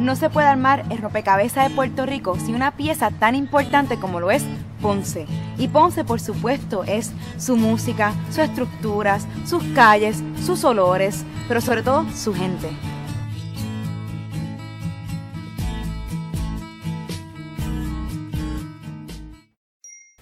No 0.00 0.16
se 0.16 0.30
puede 0.30 0.46
armar 0.46 0.86
el 0.88 0.96
rompecabezas 0.96 1.68
de 1.68 1.74
Puerto 1.74 2.06
Rico 2.06 2.34
sin 2.40 2.54
una 2.54 2.74
pieza 2.74 3.10
tan 3.10 3.34
importante 3.34 3.98
como 4.00 4.18
lo 4.18 4.30
es 4.30 4.42
Ponce. 4.80 5.26
Y 5.58 5.68
Ponce, 5.68 6.04
por 6.04 6.20
supuesto, 6.22 6.84
es 6.84 7.12
su 7.36 7.54
música, 7.54 8.14
sus 8.30 8.38
estructuras, 8.38 9.26
sus 9.44 9.62
calles, 9.74 10.22
sus 10.42 10.64
olores, 10.64 11.22
pero 11.48 11.60
sobre 11.60 11.82
todo 11.82 12.06
su 12.16 12.32
gente. 12.32 12.70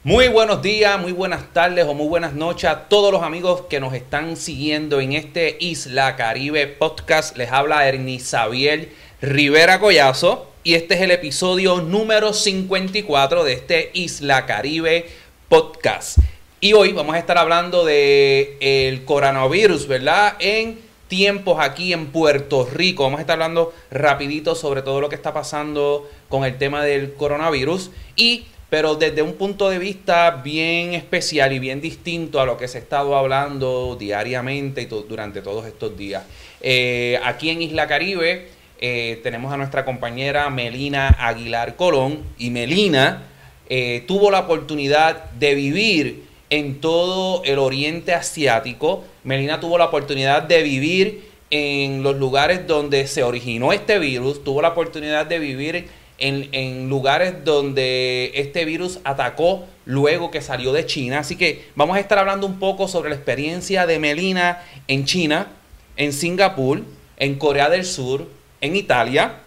Muy 0.02 0.28
buenos 0.28 0.62
días, 0.62 0.98
muy 0.98 1.12
buenas 1.12 1.52
tardes 1.52 1.84
o 1.84 1.92
muy 1.94 2.08
buenas 2.08 2.32
noches 2.32 2.68
a 2.68 2.88
todos 2.88 3.12
los 3.12 3.22
amigos 3.22 3.62
que 3.68 3.78
nos 3.78 3.92
están 3.92 4.36
siguiendo 4.36 5.00
en 5.00 5.12
este 5.12 5.56
Isla 5.60 6.16
Caribe 6.16 6.66
podcast. 6.66 7.36
Les 7.36 7.52
habla 7.52 7.86
Ernie 7.86 8.18
Xavier 8.18 8.88
Rivera 9.20 9.80
Collazo 9.80 10.46
y 10.62 10.74
este 10.74 10.94
es 10.94 11.00
el 11.00 11.10
episodio 11.10 11.80
número 11.80 12.32
54 12.32 13.42
de 13.42 13.52
este 13.52 13.90
Isla 13.92 14.46
Caribe 14.46 15.06
podcast. 15.48 16.18
Y 16.60 16.74
hoy 16.74 16.92
vamos 16.92 17.16
a 17.16 17.18
estar 17.18 17.36
hablando 17.36 17.84
de 17.84 18.56
el 18.60 19.04
coronavirus, 19.04 19.88
¿verdad? 19.88 20.36
En 20.38 20.78
tiempos 21.08 21.58
aquí 21.58 21.92
en 21.92 22.12
Puerto 22.12 22.68
Rico. 22.72 23.02
Vamos 23.02 23.18
a 23.18 23.22
estar 23.22 23.34
hablando 23.34 23.74
rapidito 23.90 24.54
sobre 24.54 24.82
todo 24.82 25.00
lo 25.00 25.08
que 25.08 25.16
está 25.16 25.34
pasando 25.34 26.08
con 26.28 26.44
el 26.44 26.56
tema 26.56 26.84
del 26.84 27.14
coronavirus 27.14 27.90
y 28.14 28.46
pero 28.70 28.94
desde 28.94 29.22
un 29.22 29.32
punto 29.32 29.68
de 29.68 29.80
vista 29.80 30.30
bien 30.44 30.94
especial 30.94 31.52
y 31.52 31.58
bien 31.58 31.80
distinto 31.80 32.40
a 32.40 32.46
lo 32.46 32.56
que 32.56 32.68
se 32.68 32.78
ha 32.78 32.80
estado 32.82 33.16
hablando 33.16 33.96
diariamente 33.98 34.82
y 34.82 34.86
durante 34.86 35.42
todos 35.42 35.66
estos 35.66 35.96
días. 35.96 36.22
Eh, 36.60 37.18
aquí 37.24 37.50
en 37.50 37.62
Isla 37.62 37.88
Caribe 37.88 38.57
eh, 38.80 39.20
tenemos 39.22 39.52
a 39.52 39.56
nuestra 39.56 39.84
compañera 39.84 40.48
Melina 40.50 41.08
Aguilar 41.08 41.74
Colón 41.74 42.20
y 42.38 42.50
Melina 42.50 43.24
eh, 43.68 44.04
tuvo 44.06 44.30
la 44.30 44.40
oportunidad 44.40 45.30
de 45.32 45.54
vivir 45.54 46.24
en 46.48 46.80
todo 46.80 47.42
el 47.44 47.58
oriente 47.58 48.14
asiático. 48.14 49.04
Melina 49.24 49.60
tuvo 49.60 49.78
la 49.78 49.86
oportunidad 49.86 50.42
de 50.42 50.62
vivir 50.62 51.28
en 51.50 52.02
los 52.02 52.16
lugares 52.16 52.66
donde 52.66 53.06
se 53.06 53.22
originó 53.22 53.72
este 53.72 53.98
virus, 53.98 54.44
tuvo 54.44 54.62
la 54.62 54.68
oportunidad 54.68 55.26
de 55.26 55.38
vivir 55.38 55.88
en, 56.18 56.88
lugares 56.88 57.44
donde 57.44 58.32
este 58.34 58.64
virus 58.64 59.00
atacó 59.04 59.66
luego 59.86 60.30
que 60.30 60.40
salió 60.40 60.72
de 60.72 60.86
China. 60.86 61.20
Así 61.20 61.36
que 61.36 61.66
vamos 61.74 61.96
a 61.96 62.00
estar 62.00 62.18
hablando 62.18 62.46
un 62.46 62.58
poco 62.58 62.88
sobre 62.88 63.10
la 63.10 63.16
experiencia 63.16 63.86
de 63.86 63.98
Melina 63.98 64.62
en 64.88 65.04
China, 65.04 65.48
en 65.96 66.12
Singapur, 66.12 66.82
en 67.16 67.36
Corea 67.36 67.68
del 67.70 67.84
Sur, 67.84 68.26
en 68.60 68.76
Italia 68.76 69.40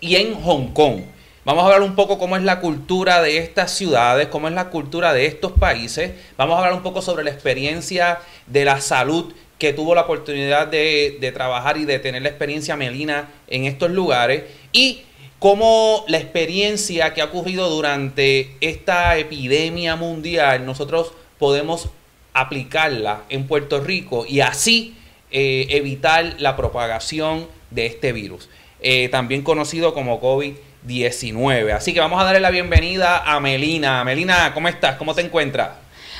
y 0.00 0.16
en 0.16 0.34
Hong 0.34 0.68
Kong. 0.72 1.02
Vamos 1.44 1.64
a 1.64 1.66
hablar 1.66 1.82
un 1.82 1.96
poco 1.96 2.18
cómo 2.18 2.36
es 2.36 2.42
la 2.44 2.60
cultura 2.60 3.20
de 3.20 3.38
estas 3.38 3.72
ciudades, 3.72 4.28
cómo 4.28 4.46
es 4.46 4.54
la 4.54 4.70
cultura 4.70 5.12
de 5.12 5.26
estos 5.26 5.52
países. 5.52 6.12
Vamos 6.36 6.54
a 6.54 6.58
hablar 6.58 6.74
un 6.74 6.84
poco 6.84 7.02
sobre 7.02 7.24
la 7.24 7.30
experiencia 7.30 8.20
de 8.46 8.64
la 8.64 8.80
salud 8.80 9.32
que 9.58 9.72
tuvo 9.72 9.94
la 9.94 10.02
oportunidad 10.02 10.68
de, 10.68 11.32
trabajar 11.34 11.76
y 11.78 11.84
de 11.84 11.98
tener 11.98 12.22
la 12.22 12.28
experiencia 12.28 12.76
Melina 12.76 13.28
en 13.48 13.64
estos 13.64 13.90
lugares. 13.90 14.44
Y 14.72 15.02
cómo 15.40 16.04
la 16.06 16.18
experiencia 16.18 17.12
que 17.12 17.22
ha 17.22 17.26
ocurrido 17.26 17.68
durante 17.70 18.56
esta 18.60 19.16
epidemia 19.18 19.96
mundial 19.96 20.64
nosotros 20.64 21.12
podemos 21.38 21.88
aplicarla 22.34 23.22
en 23.28 23.46
Puerto 23.48 23.80
Rico 23.80 24.24
y 24.28 24.40
así 24.40 24.96
eh, 25.32 25.66
evitar 25.70 26.36
la 26.38 26.56
propagación 26.56 27.48
de 27.74 27.86
este 27.86 28.12
virus, 28.12 28.48
eh, 28.80 29.08
también 29.08 29.42
conocido 29.42 29.94
como 29.94 30.20
COVID-19. 30.20 31.72
Así 31.72 31.92
que 31.92 32.00
vamos 32.00 32.20
a 32.20 32.24
darle 32.24 32.40
la 32.40 32.50
bienvenida 32.50 33.22
a 33.24 33.40
Melina. 33.40 34.04
Melina, 34.04 34.52
¿cómo 34.54 34.68
estás? 34.68 34.96
¿Cómo 34.96 35.14
te 35.14 35.22
encuentras? 35.22 35.70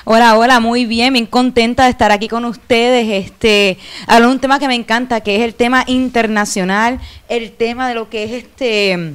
Hola, 0.05 0.37
hola, 0.37 0.59
muy 0.59 0.85
bien, 0.85 1.13
bien 1.13 1.27
contenta 1.27 1.85
de 1.85 1.91
estar 1.91 2.11
aquí 2.11 2.27
con 2.27 2.45
ustedes. 2.45 3.27
Este, 3.27 3.79
hablar 4.07 4.31
de 4.31 4.35
un 4.35 4.41
tema 4.41 4.59
que 4.59 4.67
me 4.67 4.75
encanta, 4.75 5.21
que 5.21 5.37
es 5.37 5.43
el 5.43 5.55
tema 5.55 5.85
internacional, 5.87 6.99
el 7.29 7.53
tema 7.53 7.89
de 7.89 7.95
lo 7.95 8.11
que 8.11 8.25
es 8.25 8.33
este 8.33 9.15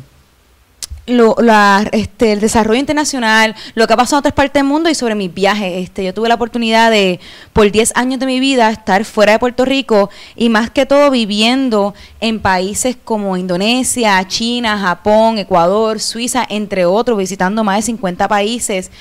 lo, 1.08 1.36
la, 1.40 1.88
este, 1.92 2.34
el 2.34 2.40
desarrollo 2.40 2.80
internacional, 2.80 3.56
lo 3.76 3.88
que 3.88 3.94
ha 3.94 3.98
pasado 3.98 4.18
en 4.18 4.20
otras 4.20 4.34
partes 4.34 4.54
del 4.62 4.66
mundo 4.66 4.90
y 4.90 4.96
sobre 4.96 5.16
mis 5.16 5.34
viajes. 5.34 5.84
Este, 5.84 6.04
yo 6.04 6.14
tuve 6.14 6.30
la 6.30 6.36
oportunidad 6.36 6.92
de, 6.92 7.20
por 7.54 7.72
10 7.72 7.94
años 7.96 8.20
de 8.20 8.26
mi 8.26 8.40
vida, 8.40 8.70
estar 8.70 9.04
fuera 9.06 9.34
de 9.34 9.40
Puerto 9.40 9.66
Rico 9.66 10.10
y 10.36 10.50
más 10.50 10.70
que 10.70 10.86
todo 10.86 11.10
viviendo 11.10 11.96
en 12.20 12.40
países 12.40 12.98
como 13.04 13.38
Indonesia, 13.38 14.26
China, 14.28 14.78
Japón, 14.78 15.38
Ecuador, 15.38 16.00
Suiza, 16.00 16.46
entre 16.48 16.86
otros, 16.86 17.18
visitando 17.18 17.64
más 17.64 17.78
de 17.78 17.82
50 17.84 18.28
países 18.28 18.92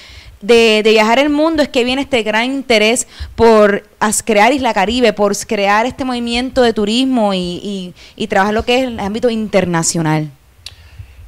de, 0.41 0.83
viajar 0.85 1.19
el 1.19 1.31
mundo 1.31 1.63
es 1.63 1.69
que 1.69 1.85
viene 1.85 2.03
este 2.03 2.23
gran 2.23 2.45
interés 2.45 3.07
por 3.35 3.85
crear 4.25 4.53
Isla 4.53 4.75
Caribe, 4.75 5.13
por 5.13 5.37
crear 5.37 5.87
este 5.87 6.05
movimiento 6.05 6.63
de 6.63 6.73
turismo 6.73 7.33
y, 7.35 7.95
trabajar 8.29 8.55
lo 8.55 8.65
que 8.65 8.79
es 8.79 8.85
el 8.85 9.01
ámbito 9.01 9.31
internacional. 9.31 10.31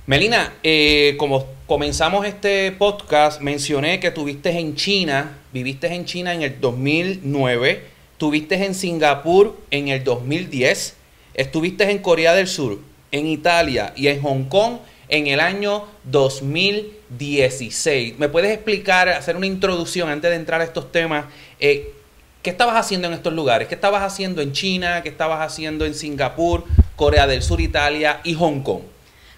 Melina, 0.09 0.55
eh, 0.63 1.17
como 1.19 1.45
comenzamos 1.67 2.25
este 2.25 2.73
podcast, 2.73 3.43
mencioné 3.43 4.01
que 4.01 4.11
tuviste 4.11 4.59
en 4.59 4.75
China, 4.75 5.37
viviste 5.53 5.87
en 5.89 6.07
China 6.07 6.33
en 6.33 6.41
el 6.41 6.63
2009, 6.63 7.83
tuviste 8.17 8.65
en 8.65 8.75
Singapur 8.75 9.55
en 9.71 9.89
el 9.89 10.03
2010, 10.05 10.97
estuviste 11.35 11.91
en 11.91 11.99
Corea 11.99 12.33
del 12.33 12.47
Sur, 12.47 12.79
en 13.13 13.27
Italia 13.27 13.93
y 13.97 14.09
en 14.09 14.23
Hong 14.23 14.45
Kong 14.45 14.79
en 15.11 15.27
el 15.27 15.41
año 15.41 15.85
2016. 16.05 18.19
¿Me 18.19 18.31
puedes 18.31 18.51
explicar, 18.51 19.11
hacer 19.11 19.37
una 19.37 19.45
introducción 19.45 20.09
antes 20.09 20.31
de 20.31 20.37
entrar 20.37 20.63
a 20.63 20.65
estos 20.65 20.91
temas? 20.91 21.27
Eh, 21.61 21.93
¿Qué 22.41 22.49
estabas 22.49 22.77
haciendo 22.77 23.09
en 23.09 23.13
estos 23.13 23.35
lugares? 23.35 23.69
¿Qué 23.69 23.75
estabas 23.75 24.03
haciendo 24.03 24.41
en 24.41 24.53
China? 24.53 25.03
¿Qué 25.03 25.11
estabas 25.11 25.43
haciendo 25.43 25.85
en 25.85 25.93
Singapur, 25.93 26.65
Corea 26.97 27.27
del 27.27 27.43
Sur, 27.43 27.61
Italia 27.61 28.23
y 28.25 28.33
Hong 28.33 28.63
Kong? 28.63 28.81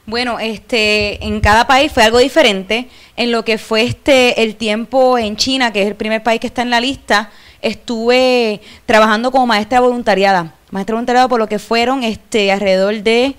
Bueno, 0.07 0.39
este, 0.41 1.25
en 1.25 1.41
cada 1.41 1.67
país 1.67 1.93
fue 1.93 2.03
algo 2.03 2.19
diferente. 2.19 2.89
En 3.17 3.31
lo 3.31 3.45
que 3.45 3.59
fue 3.59 3.83
este 3.83 4.43
el 4.43 4.57
tiempo 4.57 5.19
en 5.19 5.37
China, 5.37 5.73
que 5.73 5.83
es 5.83 5.89
el 5.89 5.95
primer 5.95 6.23
país 6.23 6.41
que 6.41 6.47
está 6.47 6.63
en 6.63 6.71
la 6.71 6.81
lista, 6.81 7.31
estuve 7.63 8.61
trabajando 8.87 9.31
como 9.31 9.47
maestra 9.47 9.81
voluntariada. 9.81 10.55
Maestra 10.71 10.95
voluntariada 10.95 11.29
por 11.29 11.39
lo 11.39 11.49
que 11.49 11.59
fueron 11.59 12.03
este 12.03 12.51
alrededor 12.51 13.03
de 13.03 13.35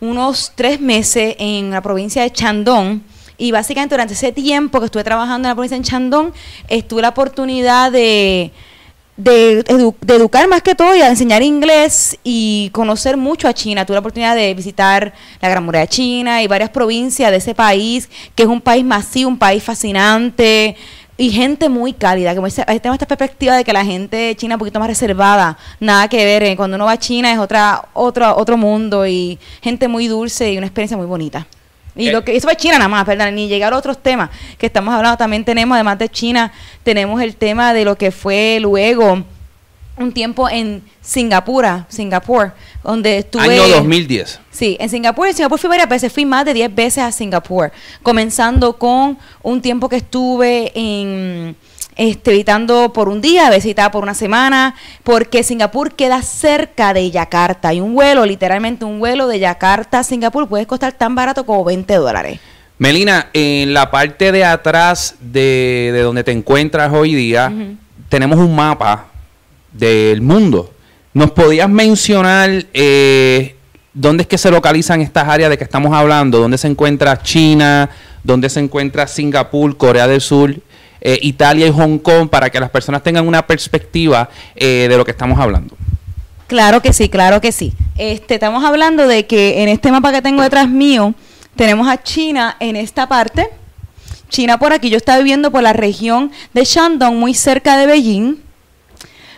unos 0.00 0.52
tres 0.54 0.80
meses 0.80 1.36
en 1.38 1.70
la 1.70 1.80
provincia 1.80 2.22
de 2.22 2.32
Chandong. 2.32 3.00
Y 3.38 3.52
básicamente 3.52 3.94
durante 3.94 4.14
ese 4.14 4.32
tiempo 4.32 4.80
que 4.80 4.86
estuve 4.86 5.04
trabajando 5.04 5.48
en 5.48 5.50
la 5.50 5.54
provincia 5.54 5.78
de 5.78 5.84
Chandong, 5.84 6.32
estuve 6.68 7.02
la 7.02 7.10
oportunidad 7.10 7.92
de, 7.92 8.50
de, 9.22 9.64
educar 10.06 10.48
más 10.48 10.62
que 10.62 10.74
todo 10.74 10.96
y 10.96 11.02
a 11.02 11.08
enseñar 11.08 11.42
inglés 11.42 12.18
y 12.24 12.70
conocer 12.72 13.16
mucho 13.16 13.48
a 13.48 13.54
China. 13.54 13.84
Tuve 13.84 13.96
la 13.96 14.00
oportunidad 14.00 14.34
de 14.34 14.54
visitar 14.54 15.12
la 15.40 15.48
Gran 15.48 15.64
Muralla 15.64 15.86
China 15.86 16.42
y 16.42 16.46
varias 16.46 16.70
provincias 16.70 17.30
de 17.30 17.36
ese 17.36 17.54
país, 17.54 18.08
que 18.34 18.44
es 18.44 18.48
un 18.48 18.60
país 18.60 18.84
masivo, 18.84 19.28
un 19.28 19.38
país 19.38 19.62
fascinante 19.62 20.76
y 21.16 21.30
gente 21.30 21.68
muy 21.68 21.92
cálida. 21.92 22.34
Como 22.34 22.48
tengo 22.48 22.94
esta 22.94 23.06
perspectiva 23.06 23.56
de 23.56 23.64
que 23.64 23.72
la 23.72 23.84
gente 23.84 24.16
de 24.16 24.36
China 24.36 24.54
es 24.54 24.56
un 24.56 24.60
poquito 24.60 24.80
más 24.80 24.88
reservada, 24.88 25.58
nada 25.78 26.08
que 26.08 26.24
ver. 26.24 26.42
Eh, 26.42 26.56
cuando 26.56 26.76
uno 26.76 26.86
va 26.86 26.92
a 26.92 26.98
China 26.98 27.30
es 27.30 27.38
otra, 27.38 27.88
otro, 27.92 28.34
otro 28.36 28.56
mundo 28.56 29.06
y 29.06 29.38
gente 29.60 29.86
muy 29.86 30.08
dulce 30.08 30.52
y 30.52 30.56
una 30.56 30.66
experiencia 30.66 30.96
muy 30.96 31.06
bonita. 31.06 31.46
Y 32.00 32.08
eh. 32.08 32.12
lo 32.12 32.24
que 32.24 32.36
eso 32.36 32.46
fue 32.46 32.56
China 32.56 32.78
nada 32.78 32.88
más, 32.88 33.04
perdón, 33.04 33.34
ni 33.34 33.48
llegar 33.48 33.72
a 33.72 33.76
otros 33.76 33.98
temas 33.98 34.30
que 34.58 34.66
estamos 34.66 34.94
hablando. 34.94 35.16
También 35.16 35.44
tenemos, 35.44 35.74
además 35.74 35.98
de 35.98 36.08
China, 36.08 36.52
tenemos 36.82 37.20
el 37.22 37.36
tema 37.36 37.72
de 37.72 37.84
lo 37.84 37.96
que 37.96 38.10
fue 38.10 38.58
luego 38.60 39.24
un 40.00 40.12
tiempo 40.12 40.48
en 40.48 40.82
Singapur, 41.02 41.66
Singapur, 41.88 42.52
donde 42.82 43.18
estuve... 43.18 43.42
Año 43.42 43.68
2010. 43.68 44.40
Sí, 44.50 44.76
en 44.80 44.88
Singapur. 44.88 45.28
En 45.28 45.34
Singapur 45.34 45.58
fui 45.58 45.68
varias 45.68 45.88
veces, 45.88 46.12
fui 46.12 46.24
más 46.24 46.44
de 46.46 46.54
10 46.54 46.74
veces 46.74 47.04
a 47.04 47.12
Singapur, 47.12 47.70
comenzando 48.02 48.78
con 48.78 49.18
un 49.42 49.60
tiempo 49.60 49.88
que 49.88 49.96
estuve 49.96 50.72
en... 50.74 51.54
Este, 52.00 52.30
visitando 52.30 52.94
por 52.94 53.10
un 53.10 53.20
día, 53.20 53.50
visitaba 53.50 53.90
por 53.90 54.02
una 54.02 54.14
semana, 54.14 54.74
porque 55.04 55.42
Singapur 55.42 55.92
queda 55.92 56.22
cerca 56.22 56.94
de 56.94 57.10
Yakarta. 57.10 57.74
Y 57.74 57.82
un 57.82 57.92
vuelo, 57.92 58.24
literalmente 58.24 58.86
un 58.86 59.00
vuelo 59.00 59.28
de 59.28 59.38
Yakarta 59.38 59.98
a 59.98 60.02
Singapur 60.02 60.48
puede 60.48 60.66
costar 60.66 60.94
tan 60.94 61.14
barato 61.14 61.44
como 61.44 61.62
20 61.62 61.94
dólares. 61.96 62.40
Melina, 62.78 63.28
en 63.34 63.74
la 63.74 63.90
parte 63.90 64.32
de 64.32 64.46
atrás 64.46 65.16
de, 65.20 66.00
donde 66.02 66.24
te 66.24 66.32
encuentras 66.32 66.90
hoy 66.90 67.14
día, 67.14 67.52
tenemos 68.08 68.38
un 68.38 68.56
mapa 68.56 69.08
del 69.70 70.22
mundo. 70.22 70.72
¿Nos 71.12 71.32
podías 71.32 71.68
mencionar 71.68 72.64
eh, 72.72 73.56
dónde 73.92 74.22
es 74.22 74.26
que 74.26 74.38
se 74.38 74.50
localizan 74.50 75.02
estas 75.02 75.28
áreas 75.28 75.50
de 75.50 75.58
que 75.58 75.64
estamos 75.64 75.92
hablando? 75.92 76.38
¿Dónde 76.38 76.56
se 76.56 76.66
encuentra 76.66 77.20
China? 77.22 77.90
¿Dónde 78.24 78.48
se 78.48 78.60
encuentra 78.60 79.06
Singapur, 79.06 79.76
Corea 79.76 80.06
del 80.06 80.22
Sur, 80.22 80.56
eh, 81.00 81.18
Italia 81.22 81.66
y 81.66 81.70
Hong 81.70 81.98
Kong? 81.98 82.28
Para 82.28 82.50
que 82.50 82.60
las 82.60 82.70
personas 82.70 83.02
tengan 83.02 83.26
una 83.26 83.46
perspectiva 83.46 84.28
eh, 84.54 84.86
de 84.88 84.96
lo 84.96 85.04
que 85.04 85.10
estamos 85.10 85.38
hablando. 85.38 85.76
Claro 86.46 86.82
que 86.82 86.92
sí, 86.92 87.08
claro 87.08 87.40
que 87.40 87.52
sí. 87.52 87.72
Este, 87.96 88.34
estamos 88.34 88.64
hablando 88.64 89.06
de 89.06 89.26
que 89.26 89.62
en 89.62 89.68
este 89.68 89.92
mapa 89.92 90.10
que 90.10 90.20
tengo 90.20 90.42
detrás 90.42 90.68
mío, 90.68 91.14
tenemos 91.54 91.88
a 91.88 92.02
China 92.02 92.56
en 92.58 92.74
esta 92.74 93.08
parte. 93.08 93.48
China 94.28 94.58
por 94.58 94.72
aquí, 94.72 94.90
yo 94.90 94.96
estaba 94.96 95.18
viviendo 95.18 95.50
por 95.50 95.62
la 95.62 95.72
región 95.72 96.32
de 96.52 96.64
Shandong, 96.64 97.16
muy 97.16 97.34
cerca 97.34 97.76
de 97.76 97.86
Beijing. 97.86 98.36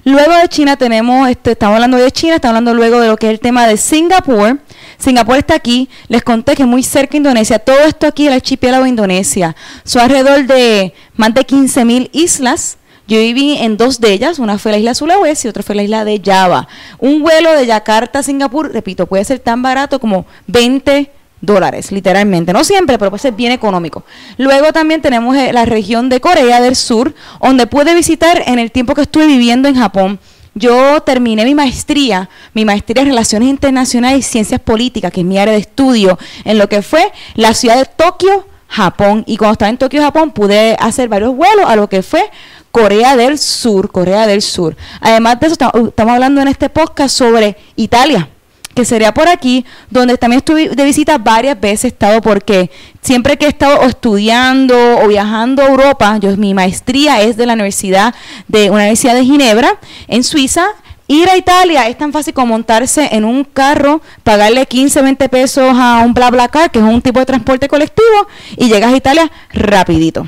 Luego 0.05 0.35
de 0.35 0.49
China 0.49 0.76
tenemos, 0.76 1.29
este, 1.29 1.53
estamos 1.53 1.75
hablando 1.75 1.97
de 1.97 2.11
China, 2.11 2.37
estamos 2.37 2.56
hablando 2.56 2.75
luego 2.75 3.00
de 3.00 3.09
lo 3.09 3.17
que 3.17 3.26
es 3.26 3.32
el 3.32 3.41
tema 3.41 3.67
de 3.67 3.76
Singapur. 3.76 4.59
Singapur 5.02 5.37
está 5.37 5.54
aquí, 5.54 5.88
les 6.06 6.22
conté 6.22 6.54
que 6.54 6.64
muy 6.64 6.84
cerca 6.84 7.12
de 7.12 7.19
Indonesia, 7.19 7.58
todo 7.58 7.81
esto 7.81 8.06
aquí, 8.06 8.28
el 8.28 8.34
archipiélago 8.34 8.84
de 8.84 8.90
Indonesia, 8.90 9.56
son 9.82 10.02
alrededor 10.02 10.46
de 10.46 10.94
más 11.16 11.34
de 11.34 11.44
15.000 11.44 12.08
islas. 12.12 12.78
Yo 13.08 13.19
viví 13.19 13.56
en 13.58 13.76
dos 13.76 14.00
de 14.00 14.12
ellas, 14.12 14.38
una 14.38 14.58
fue 14.58 14.70
la 14.70 14.78
isla 14.78 14.94
Sulawesi 14.94 15.49
y 15.49 15.50
otra 15.50 15.64
fue 15.64 15.75
la 15.75 15.82
isla 15.82 16.04
de 16.04 16.22
Java. 16.25 16.69
Un 17.00 17.20
vuelo 17.20 17.52
de 17.52 17.66
Yakarta 17.66 18.20
a 18.20 18.22
Singapur, 18.22 18.72
repito, 18.72 19.06
puede 19.06 19.25
ser 19.25 19.40
tan 19.40 19.60
barato 19.60 19.99
como 19.99 20.25
20 20.46 21.10
dólares, 21.40 21.90
literalmente. 21.90 22.52
No 22.52 22.62
siempre, 22.62 22.96
pero 22.96 23.10
puede 23.10 23.22
ser 23.22 23.34
bien 23.34 23.50
económico. 23.50 24.04
Luego 24.38 24.72
también 24.72 25.02
tenemos 25.02 25.37
eh, 25.37 25.52
la 25.52 25.64
región 25.64 26.10
de 26.10 26.20
Corea 26.20 26.60
del 26.60 26.76
Sur, 26.76 27.12
donde 27.43 27.66
pude 27.66 27.93
visitar 27.96 28.44
en 28.46 28.60
el 28.60 28.70
tiempo 28.70 28.94
que 28.94 29.02
estuve 29.02 29.26
viviendo 29.26 29.69
en 29.69 29.75
Japón. 29.75 30.20
Yo 30.54 31.00
terminé 31.00 31.44
mi 31.44 31.54
maestría, 31.54 32.28
mi 32.52 32.64
maestría 32.64 33.02
en 33.02 33.08
Relaciones 33.08 33.49
Internacionales 33.49 34.19
y 34.19 34.22
Ciencias 34.22 34.60
Políticas, 34.60 35.10
que 35.10 35.20
es 35.20 35.26
mi 35.26 35.38
área 35.38 35.54
de 35.54 35.60
estudio, 35.60 36.19
en 36.44 36.58
lo 36.58 36.69
que 36.69 36.82
fue 36.82 37.10
la 37.34 37.54
ciudad 37.54 37.78
de 37.78 37.87
Tokio, 37.87 38.46
Japón. 38.69 39.25
Y 39.26 39.37
cuando 39.38 39.52
estaba 39.52 39.70
en 39.70 39.78
Tokio, 39.78 40.02
Japón, 40.02 40.32
pude 40.32 40.76
hacer 40.78 41.08
varios 41.08 41.34
vuelos 41.34 41.64
a 41.66 41.76
lo 41.76 41.88
que 41.88 42.02
fue 42.02 42.31
Corea 42.70 43.16
del 43.16 43.38
Sur, 43.38 43.90
Corea 43.90 44.26
del 44.26 44.43
Sur. 44.43 44.76
Además 45.00 45.40
de 45.40 45.46
eso, 45.46 45.54
estamos 45.54 46.12
hablando 46.12 46.40
en 46.43 46.49
este 46.49 46.69
podcast 46.69 47.16
sobre 47.16 47.56
Italia 47.76 48.28
que 48.75 48.85
sería 48.85 49.13
por 49.13 49.29
aquí, 49.29 49.65
donde 49.91 50.17
también 50.17 50.39
estuve 50.39 50.69
de 50.69 50.85
visita 50.85 51.19
varias 51.19 51.61
veces, 51.61 51.85
he 51.85 51.89
estado 51.89 52.21
porque 52.21 52.71
siempre 53.01 53.37
que 53.37 53.47
he 53.47 53.49
estado 53.49 53.83
estudiando 53.83 54.75
o 55.03 55.09
viajando 55.09 55.63
a 55.63 55.69
Europa, 55.69 56.19
yo 56.21 56.37
mi 56.37 56.55
maestría 56.55 57.23
es 57.23 57.37
de 57.37 57.47
la 57.47 57.55
universidad 57.55 58.15
de 58.49 58.71
una 58.71 58.81
universidad 58.81 59.15
de 59.15 59.25
Ginebra 59.25 59.79
en 60.09 60.25
Suiza. 60.25 60.67
Ir 61.09 61.29
a 61.29 61.37
Italia 61.37 61.89
es 61.89 61.99
tan 61.99 62.13
fácil 62.13 62.33
como 62.33 62.55
montarse 62.55 63.09
en 63.13 63.25
un 63.25 63.45
carro, 63.45 64.01
pagarle 64.23 64.65
15, 64.65 65.03
20 65.03 65.29
pesos 65.29 65.75
a 65.77 66.03
un 66.05 66.15
BlaBlaCar, 66.15 66.71
que 66.71 66.79
es 66.79 66.85
un 66.85 67.03
tipo 67.03 67.21
de 67.21 67.27
transporte 67.27 67.69
colectivo, 67.69 68.29
y 68.57 68.69
llegas 68.69 68.93
a 68.93 68.97
Italia 68.97 69.31
rapidito. 69.53 70.27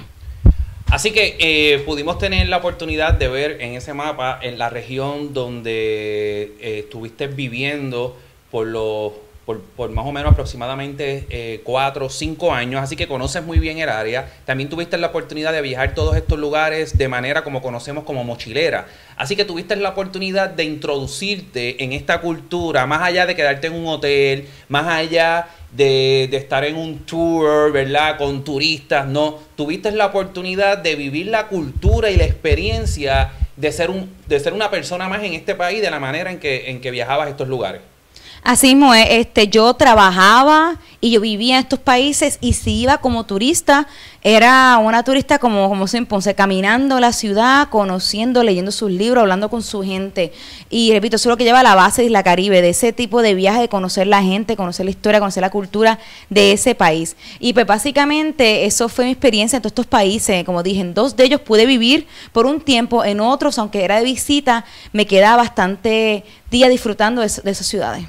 Así 0.90 1.12
que 1.12 1.36
eh, 1.40 1.78
pudimos 1.86 2.18
tener 2.18 2.48
la 2.48 2.58
oportunidad 2.58 3.14
de 3.14 3.28
ver 3.28 3.62
en 3.62 3.74
ese 3.74 3.94
mapa, 3.94 4.38
en 4.42 4.58
la 4.58 4.68
región 4.68 5.32
donde 5.32 6.52
eh, 6.60 6.80
estuviste 6.84 7.26
viviendo 7.26 8.16
por 8.54 8.68
los 8.68 9.10
por, 9.46 9.60
por, 9.60 9.90
más 9.90 10.06
o 10.06 10.12
menos 10.12 10.30
aproximadamente 10.30 11.26
eh, 11.28 11.60
cuatro 11.64 12.06
o 12.06 12.08
cinco 12.08 12.54
años, 12.54 12.80
así 12.80 12.94
que 12.94 13.08
conoces 13.08 13.42
muy 13.42 13.58
bien 13.58 13.78
el 13.78 13.88
área. 13.88 14.30
También 14.46 14.70
tuviste 14.70 14.96
la 14.96 15.08
oportunidad 15.08 15.52
de 15.52 15.60
viajar 15.60 15.92
todos 15.92 16.16
estos 16.16 16.38
lugares 16.38 16.96
de 16.96 17.08
manera 17.08 17.42
como 17.42 17.60
conocemos 17.60 18.04
como 18.04 18.22
mochilera. 18.22 18.86
Así 19.16 19.34
que 19.34 19.44
tuviste 19.44 19.74
la 19.74 19.88
oportunidad 19.88 20.50
de 20.50 20.62
introducirte 20.62 21.82
en 21.82 21.92
esta 21.92 22.20
cultura, 22.20 22.86
más 22.86 23.02
allá 23.02 23.26
de 23.26 23.34
quedarte 23.34 23.66
en 23.66 23.74
un 23.74 23.88
hotel, 23.88 24.46
más 24.68 24.86
allá 24.86 25.48
de, 25.72 26.28
de 26.30 26.36
estar 26.36 26.64
en 26.64 26.76
un 26.76 27.00
tour, 27.00 27.72
¿verdad? 27.72 28.18
Con 28.18 28.44
turistas, 28.44 29.08
no. 29.08 29.40
Tuviste 29.56 29.90
la 29.90 30.06
oportunidad 30.06 30.78
de 30.78 30.94
vivir 30.94 31.26
la 31.26 31.48
cultura 31.48 32.08
y 32.08 32.16
la 32.16 32.24
experiencia 32.24 33.32
de 33.56 33.72
ser, 33.72 33.90
un, 33.90 34.08
de 34.28 34.38
ser 34.38 34.52
una 34.52 34.70
persona 34.70 35.08
más 35.08 35.24
en 35.24 35.34
este 35.34 35.56
país 35.56 35.82
de 35.82 35.90
la 35.90 35.98
manera 35.98 36.30
en 36.30 36.38
que, 36.38 36.70
en 36.70 36.80
que 36.80 36.92
viajabas 36.92 37.26
a 37.26 37.30
estos 37.30 37.48
lugares. 37.48 37.80
Así 38.44 38.74
mismo, 38.74 38.92
este, 38.92 39.48
yo 39.48 39.72
trabajaba 39.72 40.76
y 41.00 41.12
yo 41.12 41.22
vivía 41.22 41.54
en 41.54 41.62
estos 41.62 41.78
países 41.78 42.36
y 42.42 42.52
si 42.52 42.78
iba 42.82 42.98
como 42.98 43.24
turista, 43.24 43.88
era 44.22 44.76
una 44.76 45.02
turista 45.02 45.38
como, 45.38 45.70
como 45.70 45.86
se 45.86 45.96
impone, 45.96 46.34
caminando 46.34 47.00
la 47.00 47.14
ciudad, 47.14 47.70
conociendo, 47.70 48.42
leyendo 48.42 48.70
sus 48.70 48.90
libros, 48.90 49.22
hablando 49.22 49.48
con 49.48 49.62
su 49.62 49.82
gente. 49.82 50.34
Y 50.68 50.92
repito, 50.92 51.16
eso 51.16 51.30
es 51.30 51.30
lo 51.30 51.38
que 51.38 51.44
lleva 51.44 51.60
a 51.60 51.62
la 51.62 51.74
base 51.74 52.02
de 52.02 52.10
la 52.10 52.22
Caribe, 52.22 52.60
de 52.60 52.68
ese 52.68 52.92
tipo 52.92 53.22
de 53.22 53.34
viaje, 53.34 53.62
de 53.62 53.68
conocer 53.70 54.06
la 54.06 54.22
gente, 54.22 54.56
conocer 54.56 54.84
la 54.84 54.90
historia, 54.90 55.20
conocer 55.20 55.40
la 55.40 55.50
cultura 55.50 55.98
de 56.28 56.52
ese 56.52 56.74
país. 56.74 57.16
Y 57.40 57.54
pues 57.54 57.66
básicamente 57.66 58.66
eso 58.66 58.90
fue 58.90 59.06
mi 59.06 59.12
experiencia 59.12 59.56
en 59.56 59.62
todos 59.62 59.72
estos 59.72 59.86
países. 59.86 60.44
Como 60.44 60.62
dije, 60.62 60.82
en 60.82 60.92
dos 60.92 61.16
de 61.16 61.24
ellos 61.24 61.40
pude 61.40 61.64
vivir 61.64 62.06
por 62.32 62.44
un 62.44 62.60
tiempo, 62.60 63.06
en 63.06 63.20
otros, 63.20 63.58
aunque 63.58 63.84
era 63.84 63.96
de 63.96 64.04
visita, 64.04 64.66
me 64.92 65.06
quedaba 65.06 65.38
bastante 65.38 66.24
día 66.50 66.68
disfrutando 66.68 67.22
de 67.22 67.26
esas 67.26 67.66
ciudades. 67.66 68.04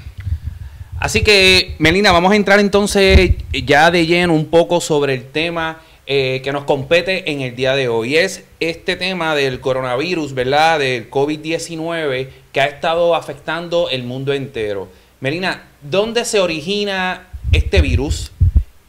Así 0.98 1.22
que, 1.22 1.74
Melina, 1.78 2.10
vamos 2.10 2.32
a 2.32 2.36
entrar 2.36 2.58
entonces 2.58 3.32
ya 3.52 3.90
de 3.90 4.06
lleno 4.06 4.32
un 4.32 4.46
poco 4.46 4.80
sobre 4.80 5.12
el 5.14 5.30
tema 5.30 5.82
eh, 6.06 6.40
que 6.42 6.52
nos 6.52 6.64
compete 6.64 7.30
en 7.30 7.42
el 7.42 7.54
día 7.54 7.76
de 7.76 7.88
hoy. 7.88 8.16
Es 8.16 8.44
este 8.60 8.96
tema 8.96 9.34
del 9.34 9.60
coronavirus, 9.60 10.32
¿verdad? 10.32 10.78
Del 10.78 11.10
COVID-19 11.10 12.28
que 12.50 12.60
ha 12.60 12.66
estado 12.66 13.14
afectando 13.14 13.90
el 13.90 14.04
mundo 14.04 14.32
entero. 14.32 14.88
Melina, 15.20 15.68
¿dónde 15.82 16.24
se 16.24 16.40
origina 16.40 17.28
este 17.52 17.82
virus? 17.82 18.32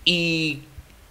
Y 0.05 0.61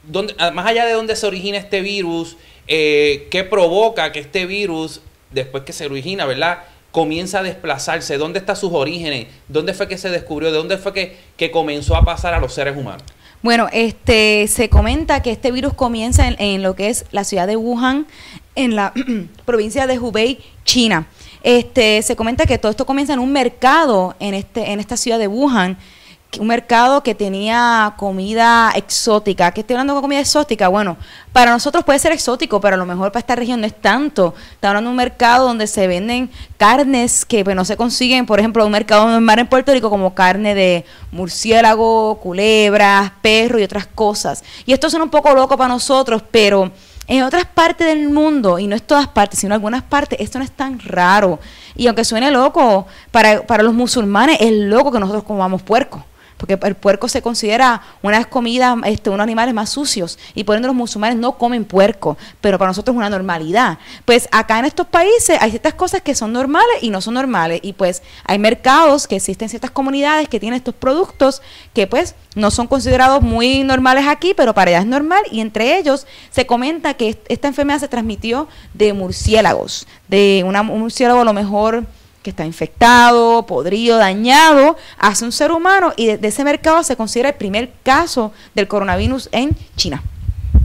dónde, 0.05 0.35
ah, 0.39 0.51
más 0.51 0.67
allá 0.67 0.87
de 0.87 0.93
dónde 0.93 1.15
se 1.15 1.27
origina 1.27 1.59
este 1.59 1.83
virus, 1.83 2.39
eh, 2.69 3.29
¿qué 3.31 3.45
provoca 3.45 4.13
que 4.13 4.21
este 4.21 4.47
virus, 4.47 5.03
después 5.31 5.65
que 5.65 5.75
se 5.75 5.85
origina, 5.85 6.25
¿verdad? 6.25 6.61
Comienza 6.97 7.41
a 7.41 7.43
desplazarse? 7.43 8.17
¿Dónde 8.17 8.39
están 8.39 8.57
sus 8.57 8.73
orígenes? 8.73 9.27
¿Dónde 9.49 9.75
fue 9.75 9.87
que 9.87 9.99
se 9.99 10.09
descubrió? 10.09 10.51
¿De 10.51 10.57
dónde 10.57 10.79
fue 10.79 10.95
que, 10.95 11.15
que 11.37 11.51
comenzó 11.51 11.95
a 11.95 12.07
pasar 12.07 12.33
a 12.33 12.41
los 12.41 12.55
seres 12.55 12.75
humanos? 12.75 13.03
Bueno, 13.43 13.69
este 13.71 14.49
se 14.49 14.71
comenta 14.71 15.21
que 15.21 15.31
este 15.31 15.51
virus 15.51 15.75
comienza 15.75 16.27
en, 16.27 16.37
en 16.39 16.63
lo 16.63 16.75
que 16.75 16.89
es 16.89 17.05
la 17.11 17.25
ciudad 17.25 17.47
de 17.47 17.57
Wuhan, 17.57 18.07
en 18.55 18.77
la 18.77 18.95
provincia 19.45 19.87
de 19.87 19.99
Hubei, 19.99 20.39
China. 20.65 21.07
Este, 21.43 22.01
se 22.01 22.17
comenta 22.17 22.47
que 22.47 22.57
todo 22.57 22.71
esto 22.71 22.87
comienza 22.87 23.13
en 23.13 23.19
un 23.19 23.31
mercado 23.31 24.17
en 24.19 24.33
este 24.33 24.73
en 24.73 24.81
esta 24.81 24.97
ciudad 24.97 25.19
de 25.19 25.29
Wuhan 25.29 25.77
un 26.39 26.47
mercado 26.47 27.03
que 27.03 27.15
tenía 27.15 27.95
comida 27.97 28.73
exótica. 28.75 29.51
¿Qué 29.51 29.61
estoy 29.61 29.75
hablando 29.75 29.95
de 29.95 30.01
comida 30.01 30.21
exótica? 30.21 30.69
Bueno, 30.69 30.97
para 31.33 31.51
nosotros 31.51 31.85
puede 31.85 31.99
ser 31.99 32.13
exótico, 32.13 32.61
pero 32.61 32.75
a 32.75 32.79
lo 32.79 32.87
mejor 32.87 33.13
para 33.13 33.21
esta 33.21 33.35
región 33.35 33.61
no 33.61 33.67
es 33.67 33.75
tanto. 33.81 34.35
Está 34.53 34.69
hablando 34.69 34.89
de 34.89 34.93
un 34.93 34.97
mercado 34.97 35.47
donde 35.47 35.67
se 35.67 35.87
venden 35.87 36.31
carnes 36.57 37.25
que 37.25 37.45
pues, 37.45 37.57
no 37.57 37.65
se 37.65 37.77
consiguen, 37.77 38.27
por 38.27 38.39
ejemplo, 38.39 38.65
un 38.65 38.73
mercado 38.73 39.09
normal 39.09 39.39
en 39.41 39.47
Puerto 39.47 39.73
Rico 39.73 39.91
como 39.91 40.15
carne 40.15 40.55
de 40.55 40.85
murciélago, 41.13 42.19
culebras, 42.21 43.13
perro 43.23 43.59
y 43.59 43.65
otras 43.65 43.87
cosas. 43.87 44.45
Y 44.65 44.73
esto 44.73 44.91
suena 44.91 45.05
un 45.05 45.11
poco 45.11 45.35
loco 45.35 45.57
para 45.57 45.69
nosotros, 45.69 46.23
pero 46.31 46.71
en 47.09 47.23
otras 47.23 47.45
partes 47.47 47.87
del 47.87 48.11
mundo, 48.11 48.59
y 48.59 48.67
no 48.67 48.75
es 48.75 48.83
todas 48.83 49.07
partes, 49.07 49.39
sino 49.39 49.55
algunas 49.55 49.83
partes, 49.83 50.19
esto 50.21 50.39
no 50.39 50.45
es 50.45 50.51
tan 50.51 50.81
raro. 50.81 51.39
Y 51.77 51.87
aunque 51.87 52.05
suene 52.05 52.31
loco, 52.31 52.87
para, 53.11 53.47
para 53.47 53.63
los 53.63 53.75
musulmanes 53.75 54.39
es 54.41 54.53
loco 54.53 54.91
que 54.91 54.99
nosotros 54.99 55.25
comamos 55.25 55.63
puerco 55.63 56.05
porque 56.37 56.59
el 56.63 56.75
puerco 56.75 57.09
se 57.09 57.23
considera 57.23 57.83
una 58.03 58.25
comida, 58.25 58.77
este, 58.85 59.11
unos 59.11 59.25
animales 59.25 59.55
más 59.55 59.71
sucios, 59.71 60.19
y 60.35 60.45
por 60.45 60.57
ende 60.57 60.69
los 60.69 60.77
musulmanes 60.77 61.19
no 61.19 61.39
comen 61.39 61.65
puerco, 61.65 62.17
pero 62.41 62.59
para 62.59 62.71
nosotros 62.71 62.95
es 62.95 62.99
una 62.99 63.11
normalidad. 63.11 63.79
Pues 64.05 64.29
acá 64.33 64.59
en 64.59 64.67
estos 64.67 64.87
países 64.87 65.39
hay 65.41 65.51
ciertas 65.51 65.75
cosas 65.75 66.03
que 66.03 66.15
son 66.15 66.33
normales 66.33 66.77
y 66.83 66.91
no 66.91 67.01
son 67.01 67.15
normales, 67.15 67.61
y 67.63 67.73
pues 67.73 68.03
hay 68.25 68.39
mercados 68.39 69.07
que 69.07 69.17
existen 69.17 69.49
ciertas 69.49 69.71
comunidades 69.71 70.29
que 70.29 70.41
tienen 70.41 70.59
estos 70.59 70.75
productos 70.75 71.43
que 71.73 71.87
pues 71.87 72.15
no 72.35 72.51
son 72.51 72.67
considerados 72.67 73.23
muy 73.23 73.65
normales 73.65 74.07
aquí, 74.07 74.35
pero 74.37 74.55
para 74.55 74.71
allá 74.71 74.81
es 74.81 74.87
normal, 74.87 75.23
y 75.31 75.41
entre 75.41 75.79
ellos 75.79 76.07
se 76.31 76.47
comenta 76.47 76.95
que 76.95 77.19
esta 77.29 77.49
enfermedad 77.49 77.81
se 77.81 77.89
transmitió 77.89 78.49
de 78.75 78.93
murciélagos, 78.93 79.87
de 80.09 80.45
una, 80.47 80.61
un 80.61 80.81
murciélago 80.81 81.21
a 81.21 81.25
lo 81.25 81.33
mejor 81.33 81.87
que 82.27 82.31
está 82.31 82.45
infectado, 82.45 83.47
podrido, 83.47 83.99
dañado, 83.99 84.77
hace 84.99 85.25
un 85.25 85.31
ser 85.31 85.53
humano 85.53 85.93
y 85.97 86.07
de, 86.07 86.27
ese 86.27 86.43
mercado 86.43 86.83
se 86.83 86.97
considera 86.97 87.29
el 87.29 87.37
primer 87.37 87.71
caso 87.85 88.33
del 88.53 88.67
coronavirus 88.67 89.29
en 89.31 89.57
China. 89.77 90.03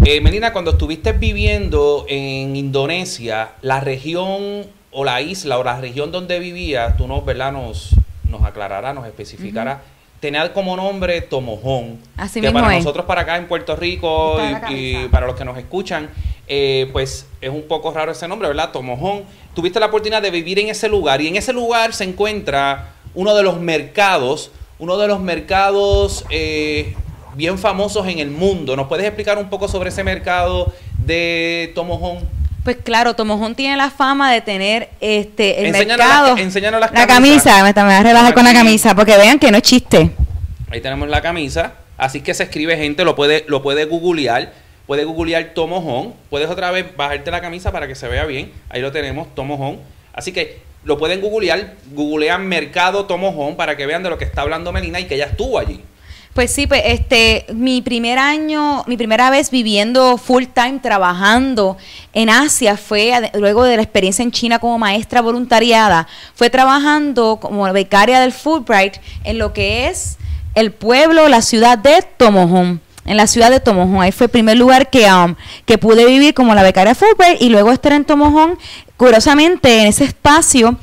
Eh, 0.03 0.19
Melina, 0.21 0.53
cuando 0.53 0.71
estuviste 0.71 1.11
viviendo 1.11 2.05
en 2.09 2.55
Indonesia, 2.55 3.51
la 3.61 3.79
región 3.79 4.65
o 4.89 5.03
la 5.05 5.21
isla 5.21 5.59
o 5.59 5.63
la 5.63 5.79
región 5.79 6.11
donde 6.11 6.39
vivías, 6.39 6.97
tú 6.97 7.07
nos, 7.07 7.23
¿verdad? 7.23 7.51
nos, 7.51 7.95
nos 8.27 8.43
aclararás, 8.43 8.95
nos 8.95 9.05
especificarás. 9.05 9.81
Tenía 10.21 10.53
como 10.53 10.77
nombre 10.77 11.19
Tomojón. 11.21 11.99
Así 12.15 12.39
que 12.39 12.47
mismo 12.47 12.61
para 12.61 12.77
nosotros 12.77 13.05
para 13.05 13.21
acá 13.21 13.37
en 13.37 13.47
Puerto 13.47 13.75
Rico 13.75 14.37
y, 14.69 15.07
para 15.07 15.25
los 15.25 15.35
que 15.35 15.43
nos 15.43 15.57
escuchan, 15.57 16.09
eh, 16.47 16.87
pues 16.93 17.25
es 17.41 17.49
un 17.49 17.63
poco 17.63 17.91
raro 17.91 18.11
ese 18.13 18.27
nombre, 18.27 18.47
¿verdad? 18.47 18.71
Tomojón. 18.71 19.23
Tuviste 19.55 19.79
la 19.79 19.87
oportunidad 19.87 20.21
de 20.21 20.31
vivir 20.31 20.59
en 20.59 20.69
ese 20.69 20.87
lugar 20.87 21.21
y 21.21 21.27
en 21.27 21.35
ese 21.35 21.51
lugar 21.51 21.93
se 21.93 22.05
encuentra 22.05 22.93
uno 23.15 23.35
de 23.35 23.43
los 23.43 23.59
mercados, 23.59 24.51
uno 24.79 24.97
de 24.97 25.07
los 25.07 25.19
mercados 25.19 26.23
eh, 26.29 26.95
bien 27.35 27.57
famosos 27.57 28.07
en 28.07 28.19
el 28.19 28.29
mundo. 28.29 28.75
¿Nos 28.75 28.87
puedes 28.87 29.07
explicar 29.07 29.39
un 29.39 29.49
poco 29.49 29.67
sobre 29.67 29.89
ese 29.89 30.03
mercado 30.03 30.71
de 30.99 31.71
Tomojón? 31.73 32.19
Pues 32.63 32.77
claro, 32.83 33.15
Tomojón 33.15 33.55
tiene 33.55 33.75
la 33.75 33.89
fama 33.89 34.31
de 34.31 34.41
tener 34.41 34.89
este 35.01 35.65
el 35.65 35.71
mercado. 35.71 36.31
las- 36.35 36.39
enséñanos 36.39 36.79
las 36.79 36.91
la 36.91 37.07
camisas. 37.07 37.43
camisa, 37.43 37.63
me, 37.63 37.73
me 37.73 37.83
voy 37.87 37.93
a 37.93 38.03
relajar 38.03 38.33
con 38.35 38.43
la 38.43 38.53
camisa, 38.53 38.95
porque 38.95 39.17
vean 39.17 39.39
que 39.39 39.49
no 39.51 39.57
es 39.57 39.63
chiste. 39.63 40.11
Ahí 40.69 40.79
tenemos 40.81 41.09
la 41.09 41.21
camisa. 41.21 41.73
Así 41.97 42.21
que 42.21 42.33
se 42.33 42.43
escribe 42.43 42.77
gente, 42.77 43.03
lo 43.03 43.15
puede, 43.15 43.45
lo 43.47 43.61
puede 43.63 43.85
googlear. 43.85 44.53
Puede 44.87 45.05
googlear 45.05 45.53
Tomojón. 45.55 46.13
Puedes 46.29 46.49
otra 46.49 46.69
vez 46.71 46.95
bajarte 46.95 47.31
la 47.31 47.41
camisa 47.41 47.71
para 47.71 47.87
que 47.87 47.95
se 47.95 48.07
vea 48.07 48.25
bien. 48.25 48.51
Ahí 48.69 48.81
lo 48.81 48.91
tenemos, 48.91 49.33
Tomojón. 49.33 49.79
Así 50.13 50.31
que 50.31 50.59
lo 50.83 50.97
pueden 50.97 51.19
googlear. 51.21 51.73
Googlean 51.93 52.47
Mercado 52.47 53.05
Tomojón 53.05 53.55
para 53.55 53.75
que 53.77 53.85
vean 53.87 54.03
de 54.03 54.09
lo 54.09 54.17
que 54.17 54.25
está 54.25 54.41
hablando 54.41 54.71
Melina 54.71 54.99
y 54.99 55.05
que 55.05 55.15
ella 55.15 55.25
estuvo 55.25 55.57
allí. 55.59 55.81
Pues 56.33 56.53
sí, 56.53 56.65
pues 56.65 56.81
este, 56.85 57.45
mi 57.53 57.81
primer 57.81 58.17
año, 58.17 58.85
mi 58.87 58.95
primera 58.95 59.29
vez 59.29 59.51
viviendo 59.51 60.17
full 60.17 60.45
time 60.45 60.79
trabajando 60.79 61.75
en 62.13 62.29
Asia 62.29 62.77
fue 62.77 63.31
luego 63.33 63.65
de 63.65 63.75
la 63.75 63.81
experiencia 63.81 64.23
en 64.23 64.31
China 64.31 64.57
como 64.59 64.77
maestra 64.77 65.21
voluntariada, 65.21 66.07
fue 66.33 66.49
trabajando 66.49 67.37
como 67.41 67.71
becaria 67.73 68.21
del 68.21 68.31
Fulbright 68.31 68.95
en 69.25 69.39
lo 69.39 69.51
que 69.51 69.89
es 69.89 70.17
el 70.55 70.71
pueblo, 70.71 71.27
la 71.27 71.41
ciudad 71.41 71.77
de 71.77 72.01
Tomohon. 72.15 72.79
En 73.03 73.17
la 73.17 73.27
ciudad 73.27 73.49
de 73.49 73.59
Tomohon, 73.59 74.01
ahí 74.01 74.13
fue 74.13 74.25
el 74.25 74.31
primer 74.31 74.55
lugar 74.55 74.89
que, 74.89 75.11
um, 75.11 75.35
que 75.65 75.77
pude 75.77 76.05
vivir 76.05 76.33
como 76.33 76.55
la 76.55 76.63
becaria 76.63 76.95
Fulbright 76.95 77.41
y 77.41 77.49
luego 77.49 77.73
estar 77.73 77.91
en 77.91 78.05
Tomohon. 78.05 78.57
Curiosamente, 78.95 79.81
en 79.81 79.87
ese 79.87 80.05
espacio, 80.05 80.77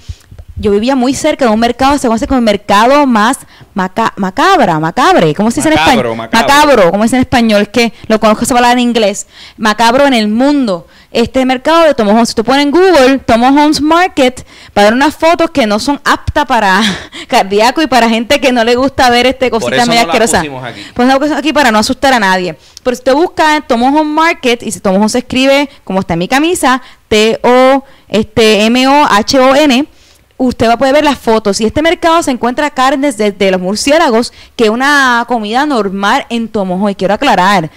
yo 0.58 0.70
vivía 0.72 0.96
muy 0.96 1.14
cerca 1.14 1.44
de 1.44 1.50
un 1.52 1.60
mercado, 1.60 1.96
se 1.98 2.06
conoce 2.08 2.26
como 2.26 2.38
el 2.38 2.44
mercado 2.44 3.06
más 3.06 3.38
maca- 3.74 4.12
macabra, 4.16 4.78
macabre, 4.80 5.34
¿cómo 5.34 5.50
se 5.50 5.60
dice 5.60 5.70
Macabro, 5.70 5.90
en 5.90 5.98
español? 5.98 6.16
macabro. 6.16 6.48
macabro, 6.48 6.90
como 6.90 7.02
dice 7.04 7.16
en 7.16 7.22
español, 7.22 7.62
es 7.62 7.68
que 7.68 7.92
lo 8.08 8.18
conozco 8.20 8.44
esa 8.44 8.54
palabra 8.54 8.72
en 8.72 8.80
inglés, 8.88 9.26
macabro 9.56 10.06
en 10.06 10.14
el 10.14 10.28
mundo. 10.28 10.86
Este 11.10 11.46
mercado 11.46 11.84
de 11.84 11.94
Tomohon, 11.94 12.26
si 12.26 12.34
tú 12.34 12.44
pones 12.44 12.64
en 12.66 12.70
Google 12.70 13.18
Tomohon's 13.20 13.80
Market, 13.80 14.44
va 14.76 14.82
a 14.82 14.84
ver 14.84 14.92
unas 14.92 15.16
fotos 15.16 15.50
que 15.50 15.66
no 15.66 15.78
son 15.78 15.98
aptas 16.04 16.44
para 16.44 16.82
cardíaco 17.28 17.80
y 17.80 17.86
para 17.86 18.10
gente 18.10 18.40
que 18.42 18.52
no 18.52 18.62
le 18.62 18.74
gusta 18.76 19.08
ver 19.08 19.24
este 19.26 19.50
cosita 19.50 19.86
media 19.86 20.02
no 20.02 20.08
asquerosa. 20.10 20.40
aquí. 20.40 20.82
Pues 20.92 21.16
puse 21.16 21.34
aquí 21.34 21.52
para 21.54 21.70
no 21.70 21.78
asustar 21.78 22.12
a 22.12 22.20
nadie. 22.20 22.58
Pero 22.82 22.94
si 22.94 23.02
te 23.02 23.12
buscas 23.12 23.66
Tomohon 23.66 24.06
Market, 24.06 24.62
y 24.62 24.70
si 24.70 24.80
Tomohon 24.80 25.08
se 25.08 25.18
escribe 25.18 25.70
como 25.82 26.00
está 26.00 26.12
en 26.12 26.18
mi 26.18 26.28
camisa, 26.28 26.82
T-O, 27.08 27.84
este, 28.08 28.66
usted 30.38 30.68
va 30.68 30.74
a 30.74 30.78
poder 30.78 30.94
ver 30.94 31.04
las 31.04 31.18
fotos. 31.18 31.60
Y 31.60 31.66
este 31.66 31.82
mercado 31.82 32.22
se 32.22 32.30
encuentra 32.30 32.70
carnes 32.70 33.18
desde 33.18 33.50
los 33.50 33.60
murciélagos, 33.60 34.32
que 34.56 34.64
es 34.64 34.70
una 34.70 35.24
comida 35.28 35.66
normal 35.66 36.24
en 36.30 36.48
Tomohon. 36.48 36.90
Y 36.90 36.94
quiero 36.94 37.12
aclarar, 37.14 37.70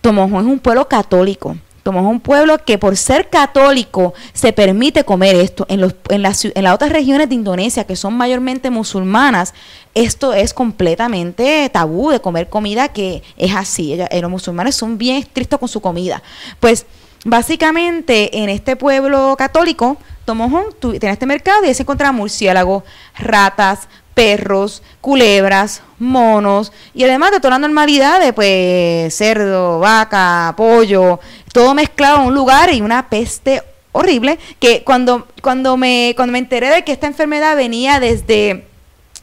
Tomohon 0.00 0.46
es 0.46 0.52
un 0.52 0.58
pueblo 0.58 0.88
católico. 0.88 1.56
Tomohon 1.82 2.06
es 2.06 2.10
un 2.10 2.20
pueblo 2.20 2.58
que 2.64 2.78
por 2.78 2.96
ser 2.96 3.28
católico 3.30 4.12
se 4.32 4.52
permite 4.52 5.04
comer 5.04 5.36
esto. 5.36 5.66
En, 5.68 5.80
los, 5.80 5.94
en, 6.08 6.22
las, 6.22 6.44
en 6.44 6.64
las 6.64 6.74
otras 6.74 6.90
regiones 6.90 7.28
de 7.28 7.36
Indonesia, 7.36 7.84
que 7.84 7.94
son 7.94 8.14
mayormente 8.14 8.70
musulmanas, 8.70 9.54
esto 9.94 10.32
es 10.34 10.52
completamente 10.52 11.70
tabú 11.72 12.10
de 12.10 12.20
comer 12.20 12.48
comida 12.48 12.88
que 12.88 13.22
es 13.36 13.54
así. 13.54 13.92
Ella- 13.92 14.08
eh, 14.10 14.20
los 14.20 14.30
musulmanes 14.30 14.74
son 14.74 14.98
bien 14.98 15.16
estrictos 15.16 15.60
con 15.60 15.68
su 15.68 15.80
comida. 15.80 16.22
Pues 16.58 16.86
básicamente 17.26 18.38
en 18.38 18.48
este 18.48 18.76
pueblo 18.76 19.34
católico, 19.36 19.96
Tomohon, 20.24 20.66
tú 20.78 20.90
tienes 20.92 21.14
este 21.14 21.26
mercado 21.26 21.64
y 21.64 21.68
ahí 21.68 21.74
se 21.74 21.82
encontraban 21.82 22.14
murciélagos, 22.14 22.84
ratas, 23.18 23.88
perros, 24.14 24.82
culebras, 25.00 25.82
monos 25.98 26.72
y 26.94 27.02
además 27.02 27.32
de 27.32 27.40
toda 27.40 27.52
la 27.52 27.58
normalidad 27.58 28.20
de 28.20 28.32
pues 28.32 29.14
cerdo, 29.14 29.80
vaca, 29.80 30.54
pollo, 30.56 31.18
todo 31.52 31.74
mezclado 31.74 32.20
en 32.20 32.28
un 32.28 32.34
lugar 32.34 32.72
y 32.72 32.80
una 32.80 33.08
peste 33.08 33.62
horrible 33.90 34.38
que 34.60 34.84
cuando 34.84 35.26
cuando 35.42 35.76
me 35.76 36.12
cuando 36.16 36.32
me 36.32 36.38
enteré 36.38 36.70
de 36.70 36.84
que 36.84 36.92
esta 36.92 37.08
enfermedad 37.08 37.56
venía 37.56 37.98
desde 37.98 38.66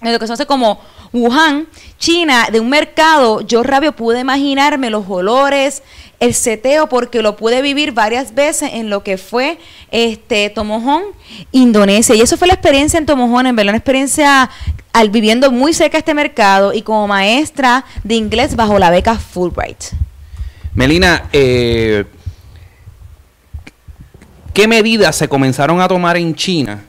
de 0.04 0.12
lo 0.12 0.20
que 0.20 0.28
se 0.28 0.46
como 0.46 0.80
Wuhan, 1.14 1.68
China, 2.00 2.50
de 2.52 2.60
un 2.60 2.70
mercado, 2.70 3.42
yo 3.42 3.64
rabio 3.64 3.96
pude 3.96 4.20
imaginarme 4.20 4.90
los 4.90 5.06
olores, 5.08 5.84
el 6.20 6.34
seteo, 6.34 6.90
porque 6.90 7.22
lo 7.22 7.36
pude 7.36 7.62
vivir 7.62 7.92
varias 7.92 8.34
veces 8.34 8.72
en 8.74 8.90
lo 8.90 9.04
que 9.04 9.18
fue 9.18 9.60
este 9.92 10.50
Tomohon, 10.50 11.04
Indonesia. 11.52 12.16
Y 12.16 12.22
eso 12.22 12.38
fue 12.38 12.48
la 12.48 12.56
experiencia 12.56 12.98
en 12.98 13.06
Tomohon, 13.06 13.46
en 13.46 13.56
verdad, 13.56 13.72
una 13.72 13.78
experiencia 13.78 14.50
al 14.92 15.10
viviendo 15.10 15.52
muy 15.52 15.74
cerca 15.74 15.98
este 15.98 16.14
mercado 16.14 16.74
y 16.74 16.82
como 16.82 17.08
maestra 17.08 17.86
de 18.04 18.16
inglés 18.16 18.56
bajo 18.56 18.80
la 18.80 18.90
beca 18.90 19.16
Fulbright. 19.16 19.84
Melina, 20.74 21.30
eh, 21.32 22.06
¿qué 24.54 24.68
medidas 24.68 25.16
se 25.16 25.28
comenzaron 25.28 25.82
a 25.82 25.88
tomar 25.88 26.18
en 26.18 26.34
China? 26.34 26.84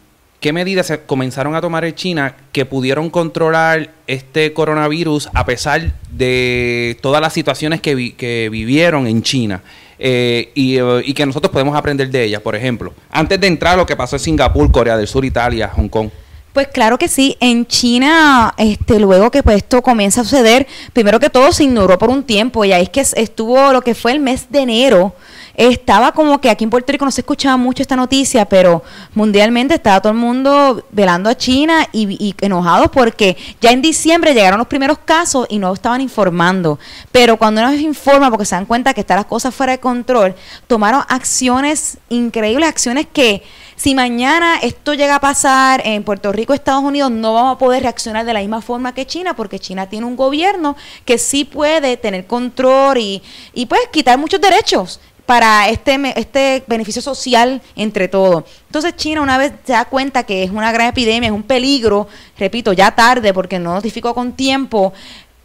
¿Qué 0.45 0.53
medidas 0.53 0.89
se 0.89 1.01
comenzaron 1.01 1.55
a 1.55 1.63
tomar 1.63 1.87
en 1.87 1.95
China 1.95 2.37
que 2.53 2.67
pudieron 2.67 3.09
controlar 3.09 3.93
este 4.07 4.53
coronavirus 4.53 5.31
a 5.33 5.47
pesar 5.47 5.95
de 6.11 6.99
todas 7.01 7.23
las 7.23 7.33
situaciones 7.33 7.81
que, 7.81 7.95
vi- 7.95 8.13
que 8.13 8.51
vivieron 8.53 9.07
en 9.07 9.23
China? 9.23 9.63
Eh, 9.99 10.53
y, 10.55 10.77
eh, 10.77 11.15
que 11.15 11.25
nosotros 11.25 11.51
podemos 11.51 11.75
aprender 11.75 12.11
de 12.11 12.25
ellas, 12.25 12.43
por 12.43 12.55
ejemplo. 12.55 12.93
Antes 13.11 13.41
de 13.41 13.47
entrar 13.47 13.79
lo 13.79 13.87
que 13.87 13.97
pasó 13.97 14.17
en 14.17 14.21
Singapur, 14.21 14.71
Corea 14.71 14.99
del 14.99 15.09
Sur, 15.09 15.25
Italia, 15.25 15.71
Hong 15.75 15.89
Kong. 15.89 16.11
Pues 16.53 16.69
claro 16.69 16.99
que 16.99 17.09
sí, 17.09 17.39
en 17.41 17.65
China, 17.67 18.53
este, 18.59 19.01
luego 19.01 19.31
que 19.31 19.43
pues 19.43 19.57
esto 19.57 19.81
comienza 19.81 20.21
a 20.21 20.25
suceder, 20.25 20.67
primero 20.93 21.19
que 21.19 21.31
todo 21.31 21.53
se 21.53 21.65
ignoró 21.65 21.97
por 21.99 22.11
un 22.11 22.23
tiempo, 22.23 22.67
y 22.67 22.73
ahí 22.73 22.83
es 22.83 22.91
que 22.91 23.01
es- 23.01 23.15
estuvo 23.17 23.73
lo 23.73 23.81
que 23.81 23.95
fue 23.95 24.13
el 24.13 24.21
mes 24.21 24.47
de 24.51 24.61
enero, 24.61 25.15
estaba 25.55 26.13
como 26.13 26.41
que 26.41 26.51
aquí 26.51 26.65
en 26.65 26.71
Puerto 26.71 26.93
Rico 26.93 27.05
no 27.05 27.11
se 27.11 27.21
escuchaba 27.21 27.57
mucho 27.57 27.83
esta 27.83 27.97
noticia, 27.97 28.45
pero 28.45 28.83
mundialmente 29.15 29.75
estaba 29.75 30.01
todo 30.01 30.13
el 30.13 30.19
mundo 30.19 30.85
velando 30.91 31.31
a 31.31 31.37
China 31.37 31.87
y, 31.93 32.17
y 32.25 32.35
enojados 32.41 32.91
porque 32.91 33.37
ya 33.61 33.71
en 33.71 33.81
diciembre 33.81 34.35
llegaron 34.35 34.59
los 34.59 34.69
primeros 34.69 34.99
casos 34.99 35.47
y 35.49 35.59
no 35.59 35.73
estaban 35.73 36.01
informando. 36.01 36.79
Pero 37.13 37.37
cuando 37.37 37.63
nos 37.63 37.75
informa, 37.75 38.31
porque 38.31 38.45
se 38.45 38.55
dan 38.55 38.67
cuenta 38.67 38.95
que 38.95 39.01
están 39.01 39.17
las 39.17 39.27
cosas 39.27 39.55
fuera 39.55 39.73
de 39.73 39.79
control, 39.79 40.35
tomaron 40.67 41.03
acciones 41.09 41.99
increíbles, 42.09 42.69
acciones 42.69 43.07
que 43.13 43.43
si 43.77 43.95
mañana 43.95 44.59
esto 44.63 44.95
llega 44.95 45.17
a 45.17 45.21
pasar 45.21 45.83
en 45.85 46.05
Puerto 46.05 46.33
Rico, 46.33 46.55
Estados 46.55 46.85
Unidos, 46.85 47.11
no 47.11 47.35
vamos 47.35 47.57
a 47.57 47.59
poder 47.59 47.83
reaccionar 47.83 48.25
de 48.25 48.33
la 48.33 48.41
misma 48.41 48.61
forma 48.61 48.95
que 48.95 49.07
China, 49.07 49.35
porque 49.35 49.59
China 49.59 49.89
tiene 49.89 50.07
un 50.07 50.17
gobierno 50.17 50.77
que 51.05 51.19
sí 51.19 51.45
puede 51.45 51.97
tener 51.97 52.27
control 52.27 52.99
y, 52.99 53.23
y 53.53 53.67
pues 53.67 53.81
quitar 53.93 54.19
muchos 54.19 54.41
derechos 54.41 55.01
para 55.27 55.69
este, 55.69 55.99
este 56.19 56.65
beneficio 56.67 57.01
social 57.01 57.63
entre 57.77 58.09
todos. 58.09 58.45
Entonces 58.67 58.97
China 58.97 59.23
una 59.23 59.39
vez 59.39 59.53
se 59.65 59.73
da 59.73 59.87
cuenta 59.87 60.25
que 60.25 60.45
es 60.45 60.51
una 60.51 60.73
gran 60.73 60.89
epidemia, 60.89 61.29
es 61.29 61.35
un 61.35 61.43
peligro, 61.43 62.09
repito, 62.39 62.73
ya 62.73 62.95
tarde 62.95 63.33
porque 63.33 63.59
no 63.59 63.75
notificó 63.75 64.15
con 64.15 64.33
tiempo, 64.33 64.93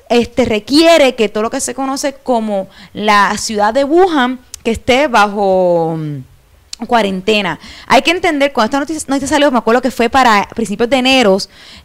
este 0.09 0.45
requiere 0.45 1.15
que 1.15 1.29
todo 1.29 1.43
lo 1.43 1.49
que 1.49 1.61
se 1.61 1.75
conoce 1.75 2.13
como 2.13 2.67
la 2.93 3.37
ciudad 3.37 3.73
de 3.73 3.83
Wuhan 3.83 4.39
que 4.63 4.71
esté 4.71 5.07
bajo 5.07 5.97
cuarentena. 6.87 7.59
Hay 7.87 8.01
que 8.01 8.11
entender, 8.11 8.53
cuando 8.53 8.65
esta 8.65 8.79
noticia, 8.79 9.05
noticia 9.07 9.27
salió, 9.27 9.51
me 9.51 9.57
acuerdo 9.57 9.81
que 9.81 9.91
fue 9.91 10.09
para 10.09 10.47
principios 10.55 10.89
de 10.89 10.97
enero, 10.97 11.37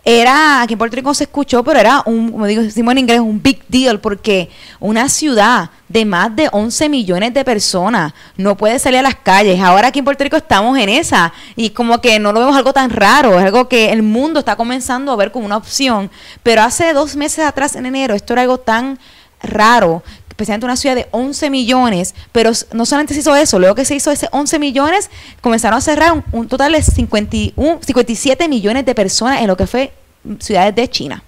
era, 0.04 0.62
aquí 0.62 0.74
en 0.74 0.78
Puerto 0.78 0.96
Rico 0.96 1.12
se 1.14 1.24
escuchó, 1.24 1.62
pero 1.64 1.80
era 1.80 2.02
un, 2.06 2.30
como 2.32 2.46
digo, 2.46 2.62
decimos 2.62 2.92
en 2.92 2.98
inglés, 2.98 3.20
un 3.20 3.42
big 3.42 3.64
deal, 3.68 4.00
porque 4.00 4.50
una 4.80 5.08
ciudad 5.08 5.70
de 5.88 6.04
más 6.04 6.34
de 6.34 6.48
11 6.50 6.88
millones 6.88 7.34
de 7.34 7.44
personas 7.44 8.12
no 8.36 8.56
puede 8.56 8.78
salir 8.78 9.00
a 9.00 9.02
las 9.02 9.16
calles. 9.16 9.60
Ahora 9.60 9.88
aquí 9.88 9.98
en 9.98 10.04
Puerto 10.04 10.24
Rico 10.24 10.36
estamos 10.36 10.78
en 10.78 10.88
esa, 10.88 11.32
y 11.56 11.70
como 11.70 12.00
que 12.00 12.18
no 12.18 12.32
lo 12.32 12.40
vemos 12.40 12.56
algo 12.56 12.72
tan 12.72 12.90
raro, 12.90 13.38
es 13.38 13.44
algo 13.44 13.68
que 13.68 13.92
el 13.92 14.02
mundo 14.02 14.40
está 14.40 14.56
comenzando 14.56 15.12
a 15.12 15.16
ver 15.16 15.32
como 15.32 15.46
una 15.46 15.56
opción, 15.56 16.10
pero 16.42 16.62
hace 16.62 16.92
dos 16.92 17.16
meses 17.16 17.44
atrás, 17.44 17.76
en 17.76 17.86
enero, 17.86 18.14
esto 18.14 18.32
era 18.32 18.42
algo 18.42 18.58
tan 18.58 18.98
raro, 19.42 20.02
especialmente 20.34 20.66
una 20.66 20.76
ciudad 20.76 20.96
de 20.96 21.06
11 21.12 21.48
millones, 21.48 22.12
pero 22.32 22.50
no 22.72 22.84
solamente 22.86 23.14
se 23.14 23.20
hizo 23.20 23.36
eso, 23.36 23.60
luego 23.60 23.76
que 23.76 23.84
se 23.84 23.94
hizo 23.94 24.10
ese 24.10 24.28
11 24.32 24.58
millones, 24.58 25.08
comenzaron 25.40 25.78
a 25.78 25.80
cerrar 25.80 26.12
un, 26.12 26.24
un 26.32 26.48
total 26.48 26.72
de 26.72 26.82
51, 26.82 27.78
57 27.80 28.48
millones 28.48 28.84
de 28.84 28.94
personas 28.96 29.40
en 29.40 29.46
lo 29.46 29.56
que 29.56 29.68
fue 29.68 29.92
mm, 30.24 30.34
ciudades 30.40 30.74
de 30.74 30.88
China. 30.88 31.22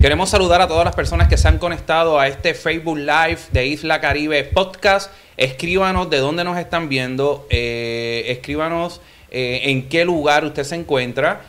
Queremos 0.00 0.30
saludar 0.30 0.60
a 0.60 0.68
todas 0.68 0.84
las 0.84 0.94
personas 0.94 1.26
que 1.26 1.36
se 1.36 1.48
han 1.48 1.58
conectado 1.58 2.20
a 2.20 2.28
este 2.28 2.54
Facebook 2.54 2.98
Live 2.98 3.38
de 3.50 3.66
Isla 3.66 4.00
Caribe 4.00 4.44
Podcast. 4.44 5.10
Escríbanos 5.36 6.08
de 6.08 6.18
dónde 6.18 6.44
nos 6.44 6.58
están 6.58 6.88
viendo, 6.88 7.46
eh, 7.50 8.24
escríbanos 8.28 9.00
eh, 9.32 9.62
en 9.64 9.88
qué 9.88 10.04
lugar 10.04 10.44
usted 10.44 10.62
se 10.62 10.76
encuentra 10.76 11.40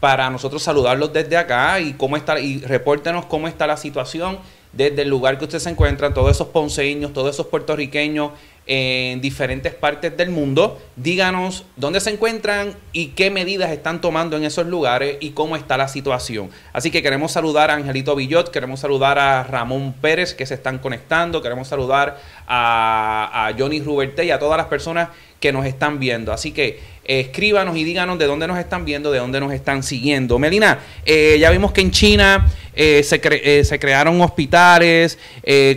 para 0.00 0.28
nosotros 0.28 0.62
saludarlos 0.62 1.10
desde 1.12 1.38
acá 1.38 1.80
y 1.80 1.94
cómo 1.94 2.18
está 2.18 2.38
y 2.38 2.60
repórtenos 2.60 3.24
cómo 3.26 3.48
está 3.48 3.66
la 3.66 3.78
situación 3.78 4.38
desde 4.72 5.02
el 5.02 5.08
lugar 5.08 5.38
que 5.38 5.44
usted 5.44 5.58
se 5.58 5.70
encuentra, 5.70 6.12
todos 6.12 6.30
esos 6.30 6.48
ponceños, 6.48 7.12
todos 7.12 7.34
esos 7.34 7.46
puertorriqueños 7.46 8.32
en 8.68 9.22
diferentes 9.22 9.74
partes 9.74 10.14
del 10.16 10.28
mundo. 10.30 10.78
Díganos 10.96 11.64
dónde 11.76 12.00
se 12.00 12.10
encuentran 12.10 12.74
y 12.92 13.08
qué 13.08 13.30
medidas 13.30 13.70
están 13.70 14.02
tomando 14.02 14.36
en 14.36 14.44
esos 14.44 14.66
lugares 14.66 15.16
y 15.20 15.30
cómo 15.30 15.56
está 15.56 15.78
la 15.78 15.88
situación. 15.88 16.50
Así 16.74 16.90
que 16.90 17.02
queremos 17.02 17.32
saludar 17.32 17.70
a 17.70 17.74
Angelito 17.74 18.14
Villot, 18.14 18.50
queremos 18.50 18.80
saludar 18.80 19.18
a 19.18 19.42
Ramón 19.42 19.94
Pérez 19.94 20.34
que 20.34 20.44
se 20.44 20.54
están 20.54 20.78
conectando, 20.78 21.40
queremos 21.40 21.66
saludar 21.66 22.20
a, 22.46 23.48
a 23.48 23.54
Johnny 23.58 23.80
Ruberte 23.80 24.26
y 24.26 24.30
a 24.30 24.38
todas 24.38 24.58
las 24.58 24.66
personas 24.66 25.08
que 25.40 25.50
nos 25.50 25.64
están 25.64 25.98
viendo. 25.98 26.32
Así 26.32 26.52
que 26.52 26.97
escríbanos 27.08 27.76
y 27.76 27.82
díganos 27.82 28.18
de 28.18 28.26
dónde 28.26 28.46
nos 28.46 28.58
están 28.58 28.84
viendo, 28.84 29.10
de 29.10 29.18
dónde 29.18 29.40
nos 29.40 29.52
están 29.52 29.82
siguiendo. 29.82 30.38
Melina, 30.38 30.78
eh, 31.04 31.38
ya 31.40 31.50
vimos 31.50 31.72
que 31.72 31.80
en 31.80 31.90
China 31.90 32.46
eh, 32.74 33.02
se, 33.02 33.64
se, 33.64 33.78
crearon 33.80 34.20
hospitales, 34.20 35.18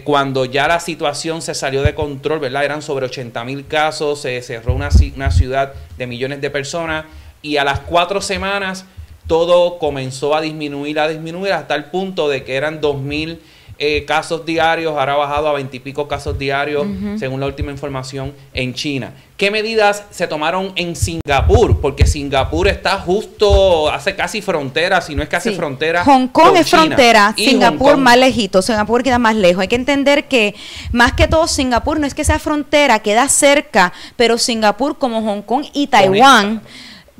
cuando 0.04 0.46
ya 0.46 0.68
la 0.68 0.80
situación 0.80 1.42
se 1.42 1.56
salió 1.56 1.82
de 1.82 1.96
control, 1.96 2.40
¿verdad? 2.40 2.64
Eran 2.64 2.84
sobre 2.84 3.08
80 3.08 3.44
mil 3.46 3.66
casos, 3.66 4.22
se 4.22 4.40
cerró 4.44 4.76
una, 4.76 4.90
una 5.16 5.32
ciudad 5.32 5.74
de 5.98 6.06
millones 6.06 6.42
de 6.42 6.52
personas 6.52 7.06
y 7.42 7.58
a 7.58 7.64
las 7.64 7.80
cuatro 7.80 8.22
semanas 8.22 8.86
todo 9.28 9.80
comenzó 9.80 10.36
a 10.36 10.42
disminuir, 10.42 11.00
a 11.00 11.08
disminuir 11.08 11.54
hasta 11.54 11.76
el 11.76 11.86
punto 11.86 12.28
de 12.30 12.44
que 12.44 12.56
eran 12.56 12.82
2 12.82 12.98
mil 13.02 13.40
eh, 13.84 14.06
casos 14.06 14.46
diarios, 14.46 14.96
ahora 14.96 15.14
ha 15.14 15.18
bajado 15.18 15.48
a 15.48 15.54
veintipico 15.54 16.08
casos 16.08 16.38
diarios, 16.38 16.86
según 17.18 17.40
la 17.40 17.48
última 17.48 17.72
información, 17.72 18.32
en 18.54 18.76
China. 18.76 19.12
¿Qué 19.38 19.50
medidas 19.50 20.04
se 20.12 20.28
tomaron 20.28 20.72
en 20.76 20.96
Singapur? 20.96 21.82
Porque 21.82 22.06
Singapur 22.06 22.68
está 22.68 23.00
justo, 23.00 23.90
hace 23.90 24.16
casi 24.16 24.44
frontera, 24.44 25.02
si 25.02 25.16
no 25.16 25.24
es 25.24 25.30
casi 25.30 25.56
frontera. 25.56 26.04
Hong 26.06 26.28
Kong 26.28 26.58
es 26.58 26.70
frontera, 26.70 27.34
Singapur 27.36 27.98
más 27.98 28.18
lejito, 28.18 28.62
Singapur 28.62 29.02
queda 29.02 29.18
más 29.18 29.36
lejos. 29.36 29.64
Hay 29.64 29.68
que 29.68 29.78
entender 29.78 30.28
que 30.28 30.54
más 30.92 31.14
que 31.14 31.28
todo 31.28 31.48
Singapur 31.48 32.00
no 32.00 32.06
es 32.06 32.14
que 32.14 32.24
sea 32.24 32.38
frontera, 32.38 33.00
queda 33.00 33.28
cerca, 33.30 33.94
pero 34.16 34.38
Singapur 34.38 35.00
como 35.00 35.24
Hong 35.24 35.42
Kong 35.42 35.66
y 35.74 35.88
Taiwán 35.88 36.62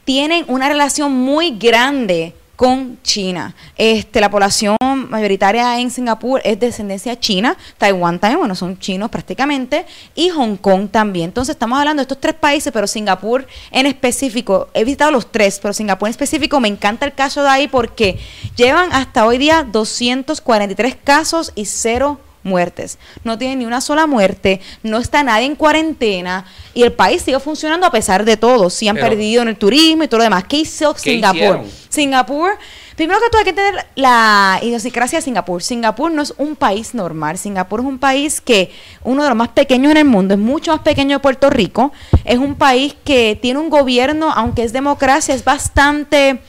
tienen 0.06 0.46
una 0.48 0.70
relación 0.70 1.12
muy 1.12 1.58
grande 1.58 2.36
con 2.62 3.02
China. 3.02 3.56
Este, 3.76 4.22
la 4.22 4.30
población 4.30 4.78
mayoritaria 5.10 5.80
en 5.80 5.90
Singapur 5.90 6.42
es 6.44 6.60
de 6.60 6.68
descendencia 6.68 7.20
china, 7.20 7.58
Taiwán 7.80 8.20
también, 8.20 8.38
bueno, 8.38 8.54
son 8.54 8.78
chinos 8.78 9.10
prácticamente, 9.10 9.88
y 10.14 10.30
Hong 10.30 10.58
Kong 10.58 10.88
también. 10.92 11.30
Entonces 11.32 11.56
estamos 11.56 11.80
hablando 11.80 12.02
de 12.02 12.04
estos 12.04 12.20
tres 12.20 12.36
países, 12.36 12.72
pero 12.72 12.86
Singapur 12.86 13.48
en 13.72 13.88
específico, 13.88 14.68
he 14.76 14.84
visitado 14.84 15.10
los 15.10 15.32
tres, 15.32 15.58
pero 15.60 15.74
Singapur 15.74 16.08
en 16.08 16.12
específico 16.12 16.60
me 16.60 16.68
encanta 16.68 17.08
el 17.08 17.14
caso 17.14 17.42
de 17.42 17.50
ahí 17.50 17.68
porque 17.68 18.20
llevan 18.56 18.94
hasta 18.94 19.26
hoy 19.26 19.40
día 19.40 19.64
243 19.64 20.98
casos 21.04 21.54
y 21.56 21.66
cero 21.66 22.20
muertes. 22.44 22.98
No 23.24 23.38
tiene 23.38 23.58
ni 23.58 23.66
una 23.66 23.82
sola 23.82 24.08
muerte, 24.08 24.62
no 24.84 24.98
está 24.98 25.24
nadie 25.24 25.46
en 25.46 25.56
cuarentena 25.56 26.46
y 26.74 26.84
el 26.84 26.94
país 26.94 27.22
sigue 27.22 27.40
funcionando 27.40 27.86
a 27.86 27.92
pesar 27.92 28.26
de 28.26 28.38
todo. 28.38 28.70
Sí 28.70 28.88
han 28.88 28.98
perdido 28.98 29.42
en 29.42 29.50
el 29.50 29.58
turismo 29.58 30.04
y 30.04 30.08
todo 30.08 30.20
lo 30.20 30.24
demás. 30.24 30.46
¿Qué 30.46 30.58
hizo 30.58 30.96
Singapur? 30.96 31.62
Singapur, 31.90 32.52
primero 32.96 33.20
que 33.20 33.30
todo 33.30 33.40
hay 33.40 33.46
que 33.46 33.54
tener 33.54 33.86
la 33.96 34.60
idiosincrasia 34.62 35.20
de 35.20 35.24
Singapur. 35.24 35.62
Singapur 35.62 36.12
no 36.12 36.22
es 36.22 36.34
un 36.38 36.56
país 36.56 36.94
normal. 36.94 37.38
Singapur 37.38 37.82
es 37.82 37.86
un 37.86 38.00
país 38.00 38.40
que 38.40 38.72
uno 39.04 39.24
de 39.24 39.30
los 39.30 39.38
más 39.38 39.50
pequeños 39.50 39.92
en 39.92 39.98
el 39.98 40.06
mundo, 40.06 40.34
es 40.34 40.40
mucho 40.40 40.72
más 40.72 40.82
pequeño 40.82 41.18
de 41.18 41.20
Puerto 41.20 41.50
Rico. 41.50 41.92
Es 42.24 42.38
un 42.38 42.56
país 42.56 42.96
que 43.04 43.38
tiene 43.42 43.60
un 43.60 43.70
gobierno, 43.70 44.32
aunque 44.32 44.64
es 44.64 44.72
democracia, 44.72 45.36
es 45.36 45.44
bastante 45.44 46.40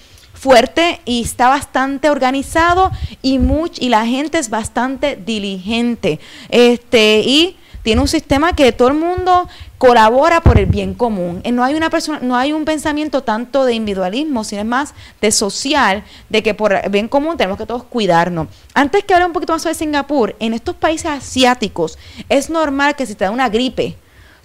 fuerte 0.42 1.00
y 1.04 1.22
está 1.22 1.48
bastante 1.48 2.10
organizado 2.10 2.90
y 3.22 3.38
much, 3.38 3.78
y 3.80 3.90
la 3.90 4.04
gente 4.04 4.38
es 4.38 4.50
bastante 4.50 5.14
diligente. 5.14 6.18
Este, 6.48 7.20
y 7.20 7.56
tiene 7.84 8.00
un 8.00 8.08
sistema 8.08 8.52
que 8.52 8.72
todo 8.72 8.88
el 8.88 8.94
mundo 8.94 9.48
colabora 9.78 10.40
por 10.40 10.58
el 10.58 10.66
bien 10.66 10.94
común. 10.94 11.42
Eh, 11.44 11.52
no 11.52 11.62
hay 11.62 11.74
una 11.74 11.90
persona, 11.90 12.18
no 12.20 12.34
hay 12.36 12.52
un 12.52 12.64
pensamiento 12.64 13.22
tanto 13.22 13.64
de 13.64 13.74
individualismo, 13.74 14.42
sino 14.42 14.64
más 14.64 14.94
de 15.20 15.30
social, 15.30 16.02
de 16.28 16.42
que 16.42 16.54
por 16.54 16.72
el 16.72 16.90
bien 16.90 17.06
común 17.06 17.36
tenemos 17.36 17.56
que 17.56 17.66
todos 17.66 17.84
cuidarnos. 17.84 18.48
Antes 18.74 19.04
que 19.04 19.14
hable 19.14 19.26
un 19.26 19.32
poquito 19.32 19.52
más 19.52 19.62
sobre 19.62 19.76
Singapur, 19.76 20.34
en 20.40 20.54
estos 20.54 20.74
países 20.74 21.06
asiáticos 21.06 21.98
es 22.28 22.50
normal 22.50 22.96
que 22.96 23.06
si 23.06 23.14
te 23.14 23.26
da 23.26 23.30
una 23.30 23.48
gripe, 23.48 23.96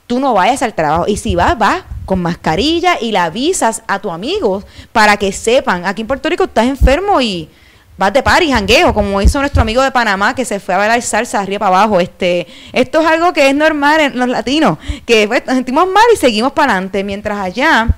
tú 0.08 0.20
no 0.20 0.34
vayas 0.34 0.64
al 0.64 0.74
trabajo. 0.74 1.06
Y 1.08 1.18
si 1.18 1.36
vas, 1.36 1.58
vas 1.58 1.84
con 2.06 2.22
mascarilla 2.22 2.98
y 3.00 3.12
la 3.12 3.26
avisas 3.26 3.84
a 3.88 4.00
tus 4.00 4.12
amigos 4.12 4.66
para 4.94 5.18
que 5.18 5.32
sepan. 5.32 5.86
Aquí 5.86 6.02
en 6.02 6.08
Puerto 6.08 6.30
Rico 6.30 6.46
estás 6.46 6.66
enfermo 6.66 7.22
y 7.22 7.50
vas 7.98 8.14
de 8.14 8.24
par 8.24 8.42
y 8.42 8.52
jangueo, 8.52 8.94
como 8.94 9.22
hizo 9.22 9.40
nuestro 9.40 9.62
amigo 9.62 9.82
de 9.82 9.92
Panamá 9.92 10.34
que 10.34 10.46
se 10.46 10.60
fue 10.60 10.74
a 10.76 10.78
bailar 10.78 11.02
salsa 11.02 11.42
arriba 11.42 11.68
para 11.68 11.82
abajo. 11.82 12.00
Este, 12.00 12.48
esto 12.72 13.02
es 13.02 13.08
algo 13.08 13.34
que 13.34 13.50
es 13.50 13.56
normal 13.56 14.00
en 14.00 14.18
los 14.18 14.30
latinos, 14.30 14.78
que 15.06 15.28
pues, 15.28 15.46
nos 15.46 15.56
sentimos 15.56 15.88
mal 15.88 16.04
y 16.14 16.18
seguimos 16.18 16.54
para 16.54 16.74
adelante. 16.74 17.04
Mientras 17.04 17.40
allá 17.40 17.90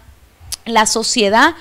la 0.66 0.86
sociedad 0.86 1.54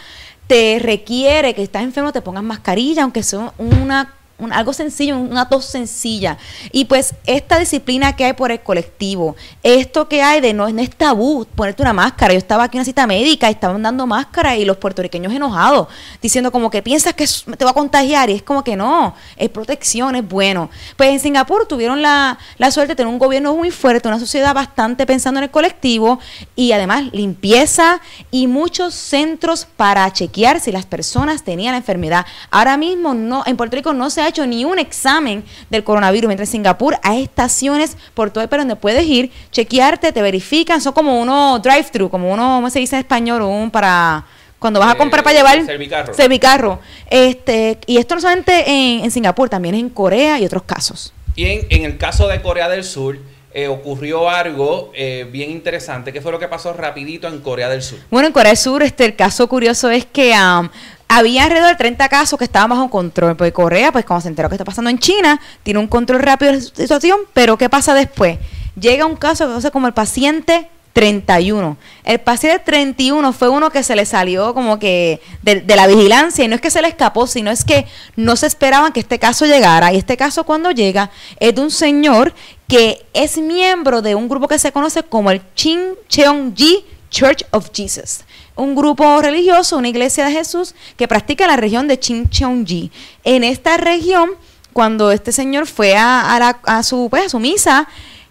te 0.47 0.79
requiere 0.81 1.55
que 1.55 1.63
estás 1.63 1.83
enfermo, 1.83 2.13
te 2.13 2.23
pongas 2.23 2.43
mascarilla, 2.43 3.03
aunque 3.03 3.23
sea 3.23 3.53
una 3.59 4.15
algo 4.53 4.73
sencillo, 4.73 5.19
una 5.19 5.49
tos 5.49 5.65
sencilla. 5.65 6.39
Y 6.71 6.85
pues 6.85 7.15
esta 7.27 7.59
disciplina 7.59 8.15
que 8.15 8.25
hay 8.25 8.33
por 8.35 8.53
el 8.53 8.61
colectivo, 8.61 9.37
esto 9.63 10.09
que 10.09 10.23
hay 10.23 10.41
de 10.41 10.53
no, 10.53 10.69
es 10.69 10.97
tabú 10.97 11.47
ponerte 11.55 11.83
una 11.83 11.93
máscara. 11.93 12.33
Yo 12.33 12.39
estaba 12.39 12.65
aquí 12.65 12.77
en 12.77 12.81
una 12.81 12.85
cita 12.85 13.07
médica 13.07 13.49
y 13.49 13.55
estaban 13.55 13.83
dando 13.83 14.07
máscara 14.07 14.57
y 14.57 14.65
los 14.65 14.77
puertorriqueños 14.77 15.33
enojados, 15.33 15.89
diciendo 16.23 16.53
como 16.53 16.71
que 16.71 16.83
piensas 16.83 17.15
que 17.15 17.27
te 17.57 17.65
va 17.65 17.73
a 17.73 17.75
contagiar 17.75 18.31
y 18.31 18.35
es 18.35 18.43
como 18.43 18.63
que 18.63 18.77
no, 18.77 19.15
es 19.37 19.49
protección, 19.49 20.15
es 20.15 20.27
bueno. 20.29 20.71
Pues 20.97 21.11
en 21.11 21.21
Singapur 21.21 21.67
tuvieron 21.67 22.01
la, 22.01 22.39
la 22.59 22.71
suerte 22.71 22.93
de 22.93 22.97
tener 22.97 23.13
un 23.13 23.19
gobierno 23.19 23.55
muy 23.55 23.71
fuerte, 23.71 24.09
una 24.09 24.21
sociedad 24.21 24.55
bastante 24.55 25.05
pensando 25.05 25.39
en 25.41 25.45
el 25.45 25.51
colectivo 25.51 26.21
y 26.55 26.73
además 26.73 27.05
limpieza 27.13 28.01
y 28.31 28.47
muchos 28.47 28.95
centros 28.95 29.67
para 29.77 30.11
chequear 30.13 30.61
si 30.61 30.71
las 30.71 30.87
personas 30.87 31.43
tenían 31.43 31.73
la 31.73 31.79
enfermedad. 31.79 32.25
Ahora 32.51 32.77
mismo 32.77 33.15
no, 33.15 33.43
en 33.47 33.57
Puerto 33.57 33.77
Rico 33.77 33.93
no 33.93 34.11
se 34.11 34.23
ha 34.23 34.28
hecho 34.29 34.47
ni 34.47 34.65
un 34.65 34.79
examen 34.79 35.45
del 35.71 35.85
coronavirus, 35.85 36.29
mientras 36.29 36.49
en 36.49 36.53
Singapur 36.53 36.97
hay 37.03 37.25
estaciones 37.25 37.97
por 38.15 38.31
todo 38.31 38.43
el 38.43 38.49
país 38.49 38.61
donde 38.61 38.77
puedes 38.77 39.05
ir, 39.05 39.31
chequearte, 39.51 40.13
te 40.13 40.23
verifican, 40.23 40.81
son 40.81 40.93
como 40.93 41.21
uno 41.21 41.59
drive-thru, 41.59 42.11
como 42.11 42.33
uno, 42.33 42.57
¿cómo 42.57 42.71
se 42.71 42.79
dice 42.79 42.97
en 42.97 43.01
español? 43.01 43.43
Un 43.43 43.71
para 43.71 44.25
cuando 44.59 44.81
vas 44.81 44.93
a 44.93 44.97
comprar 44.97 45.23
para 45.23 45.37
llevar 45.37 45.65
servicarro. 45.65 46.15
servicarro. 46.15 46.81
Este, 47.09 47.79
y 47.87 47.99
esto 47.99 48.17
no 48.17 48.21
solamente 48.21 48.65
en, 48.67 49.11
Singapur, 49.11 49.49
también 49.49 49.75
en 49.75 49.89
Corea 49.89 50.39
y 50.41 50.45
otros 50.45 50.65
casos. 50.65 51.13
Y 51.37 51.45
en, 51.45 51.85
el 51.85 51.99
caso 51.99 52.27
de 52.27 52.43
Corea 52.43 52.69
del 52.69 52.83
Sur, 52.83 53.19
eh, 53.55 53.69
ocurrió 53.69 54.29
algo 54.29 54.91
eh, 54.95 55.29
bien 55.31 55.51
interesante. 55.51 56.13
¿Qué 56.13 56.21
fue 56.21 56.33
lo 56.33 56.39
que 56.39 56.49
pasó 56.49 56.73
rapidito 56.73 57.29
en 57.29 57.41
Corea 57.41 57.69
del 57.69 57.83
Sur? 57.83 58.01
Bueno, 58.11 58.27
en 58.27 58.33
Corea 58.33 58.51
del 58.51 58.59
Sur, 58.59 58.83
este, 58.83 59.05
el 59.05 59.15
caso 59.15 59.49
curioso 59.49 59.91
es 59.91 60.05
que 60.05 60.33
um, 60.33 60.69
había 61.09 61.45
alrededor 61.45 61.71
de 61.71 61.77
30 61.77 62.09
casos 62.09 62.39
que 62.39 62.45
estaban 62.45 62.71
bajo 62.71 62.91
control. 62.91 63.37
Porque 63.37 63.53
Corea, 63.53 63.91
pues 63.91 64.05
como 64.05 64.21
se 64.21 64.29
enteró 64.29 64.49
que 64.49 64.55
está 64.55 64.65
pasando 64.65 64.91
en 64.91 64.99
China, 64.99 65.41
tiene 65.63 65.81
un 65.81 65.89
control 65.89 66.21
rápido 66.21 66.53
de 66.53 66.59
la 66.59 66.65
situación, 66.65 67.21
pero 67.33 67.57
¿qué 67.57 67.69
pasa 67.69 67.95
después? 67.95 68.39
Llega 68.79 69.07
un 69.07 69.17
caso 69.17 69.59
que 69.61 69.71
como 69.71 69.87
el 69.87 69.95
paciente 69.95 70.69
31. 70.93 71.77
El 72.05 72.19
paciente 72.21 72.59
31 72.65 73.33
fue 73.33 73.49
uno 73.49 73.71
que 73.71 73.83
se 73.83 73.95
le 73.95 74.05
salió 74.05 74.53
como 74.53 74.79
que 74.79 75.21
de, 75.43 75.61
de, 75.61 75.77
la 75.77 75.87
vigilancia 75.87 76.45
y 76.45 76.49
no 76.49 76.57
es 76.57 76.61
que 76.61 76.71
se 76.71 76.83
le 76.83 76.89
escapó, 76.89 77.27
sino 77.27 77.51
es 77.51 77.65
que 77.65 77.87
no 78.17 78.35
se 78.35 78.47
esperaban 78.47 78.93
que 78.93 79.01
este 79.01 79.19
caso 79.19 79.47
llegara. 79.47 79.93
Y 79.93 79.97
este 79.97 80.17
caso 80.17 80.45
cuando 80.45 80.73
llega 80.73 81.11
es 81.39 81.55
de 81.55 81.61
un 81.61 81.71
señor 81.71 82.35
que 82.67 83.07
es 83.15 83.39
miembro 83.39 84.03
de 84.03 84.15
un 84.15 84.29
grupo 84.29 84.49
que 84.49 84.59
se 84.59 84.73
conoce 84.73 85.03
como 85.05 85.31
el 85.31 85.41
Chin 85.55 85.95
Cheong 86.09 86.55
Ji 86.57 86.85
Church 87.11 87.45
of 87.53 87.71
Jesus 87.73 88.25
un 88.59 88.75
grupo 88.75 89.23
religioso, 89.23 89.79
una 89.79 89.89
iglesia 89.89 90.27
de 90.27 90.33
Jesús 90.33 90.75
que 90.97 91.09
practica 91.09 91.47
la 91.47 91.57
región 91.57 91.89
de 91.89 91.99
Chincheonji. 91.99 92.91
En 93.25 93.45
esta 93.45 93.77
región, 93.77 94.31
cuando 94.73 95.11
este 95.13 95.33
señor 95.33 95.67
fue 95.67 95.97
a, 95.97 96.37
a, 96.65 96.83
su, 96.83 97.09
pues, 97.09 97.27
a 97.27 97.29
su 97.29 97.39
misa, 97.39 97.89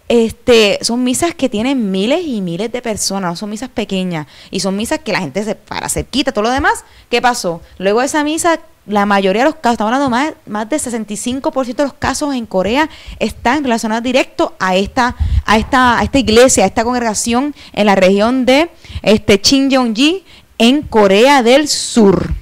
este, 0.08 0.78
son 0.82 1.04
misas 1.04 1.34
que 1.34 1.48
tienen 1.48 1.90
miles 1.90 2.22
y 2.24 2.40
miles 2.40 2.72
de 2.72 2.80
personas, 2.80 3.30
no 3.30 3.36
son 3.36 3.50
misas 3.50 3.68
pequeñas, 3.68 4.26
y 4.50 4.60
son 4.60 4.76
misas 4.76 5.00
que 5.00 5.12
la 5.12 5.20
gente 5.20 5.44
se 5.44 5.54
para 5.54 5.88
cerquita, 5.88 6.32
todo 6.32 6.44
lo 6.44 6.50
demás. 6.50 6.84
¿Qué 7.10 7.20
pasó? 7.20 7.60
Luego 7.78 8.00
de 8.00 8.06
esa 8.06 8.24
misa, 8.24 8.58
la 8.86 9.04
mayoría 9.04 9.42
de 9.42 9.50
los 9.50 9.56
casos, 9.56 9.74
estamos 9.74 9.92
hablando 9.92 10.10
más, 10.10 10.32
más 10.46 10.68
del 10.68 10.80
65% 10.80 11.76
de 11.76 11.82
los 11.84 11.92
casos 11.92 12.34
en 12.34 12.46
Corea 12.46 12.88
están 13.18 13.62
relacionados 13.62 14.02
directo 14.02 14.56
a 14.58 14.76
esta, 14.76 15.14
a 15.44 15.58
esta, 15.58 15.98
a 15.98 16.02
esta 16.02 16.18
iglesia, 16.18 16.64
a 16.64 16.66
esta 16.66 16.84
congregación 16.84 17.54
en 17.74 17.86
la 17.86 17.94
región 17.94 18.46
de 18.46 18.70
este 19.02 19.40
Ji 19.44 20.24
en 20.56 20.82
Corea 20.82 21.42
del 21.42 21.68
Sur. 21.68 22.32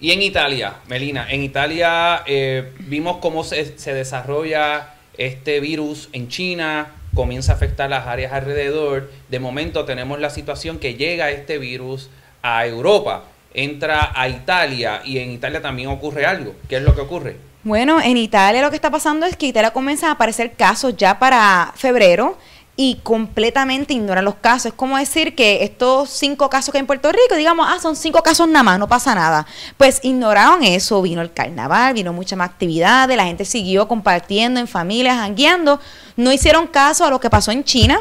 Y 0.00 0.12
en 0.12 0.22
Italia, 0.22 0.76
Melina, 0.86 1.26
en 1.28 1.42
Italia 1.42 2.22
eh, 2.26 2.72
vimos 2.78 3.18
cómo 3.18 3.44
se, 3.44 3.76
se 3.76 3.92
desarrolla 3.92 4.94
este 5.20 5.60
virus 5.60 6.08
en 6.12 6.28
China, 6.28 6.94
comienza 7.14 7.52
a 7.52 7.56
afectar 7.56 7.90
las 7.90 8.06
áreas 8.06 8.32
alrededor. 8.32 9.10
De 9.28 9.38
momento 9.38 9.84
tenemos 9.84 10.18
la 10.18 10.30
situación 10.30 10.78
que 10.78 10.94
llega 10.94 11.30
este 11.30 11.58
virus 11.58 12.08
a 12.42 12.66
Europa, 12.66 13.24
entra 13.52 14.12
a 14.14 14.28
Italia 14.30 15.02
y 15.04 15.18
en 15.18 15.30
Italia 15.30 15.60
también 15.60 15.90
ocurre 15.90 16.24
algo. 16.24 16.54
¿Qué 16.70 16.76
es 16.76 16.82
lo 16.82 16.94
que 16.94 17.02
ocurre? 17.02 17.36
Bueno, 17.62 18.00
en 18.00 18.16
Italia 18.16 18.62
lo 18.62 18.70
que 18.70 18.76
está 18.76 18.90
pasando 18.90 19.26
es 19.26 19.36
que 19.36 19.46
Italia 19.46 19.72
comienza 19.72 20.08
a 20.08 20.12
aparecer 20.12 20.52
casos 20.52 20.96
ya 20.96 21.18
para 21.18 21.74
febrero 21.76 22.38
y 22.82 22.94
completamente 23.02 23.92
ignoran 23.92 24.24
los 24.24 24.36
casos. 24.36 24.72
Es 24.72 24.72
como 24.72 24.96
decir 24.96 25.34
que 25.34 25.64
estos 25.64 26.08
cinco 26.08 26.48
casos 26.48 26.72
que 26.72 26.78
hay 26.78 26.80
en 26.80 26.86
Puerto 26.86 27.12
Rico, 27.12 27.36
digamos, 27.36 27.66
ah, 27.68 27.78
son 27.78 27.94
cinco 27.94 28.22
casos 28.22 28.48
nada 28.48 28.62
más, 28.62 28.78
no 28.78 28.88
pasa 28.88 29.14
nada. 29.14 29.46
Pues 29.76 30.00
ignoraron 30.02 30.64
eso, 30.64 31.02
vino 31.02 31.20
el 31.20 31.30
carnaval, 31.30 31.92
vino 31.92 32.14
mucha 32.14 32.36
más 32.36 32.48
actividades, 32.48 33.18
la 33.18 33.26
gente 33.26 33.44
siguió 33.44 33.86
compartiendo 33.86 34.60
en 34.60 34.66
familias, 34.66 35.18
jangueando, 35.18 35.78
no 36.16 36.32
hicieron 36.32 36.66
caso 36.68 37.04
a 37.04 37.10
lo 37.10 37.20
que 37.20 37.28
pasó 37.28 37.50
en 37.50 37.64
China 37.64 38.00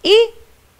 y 0.00 0.14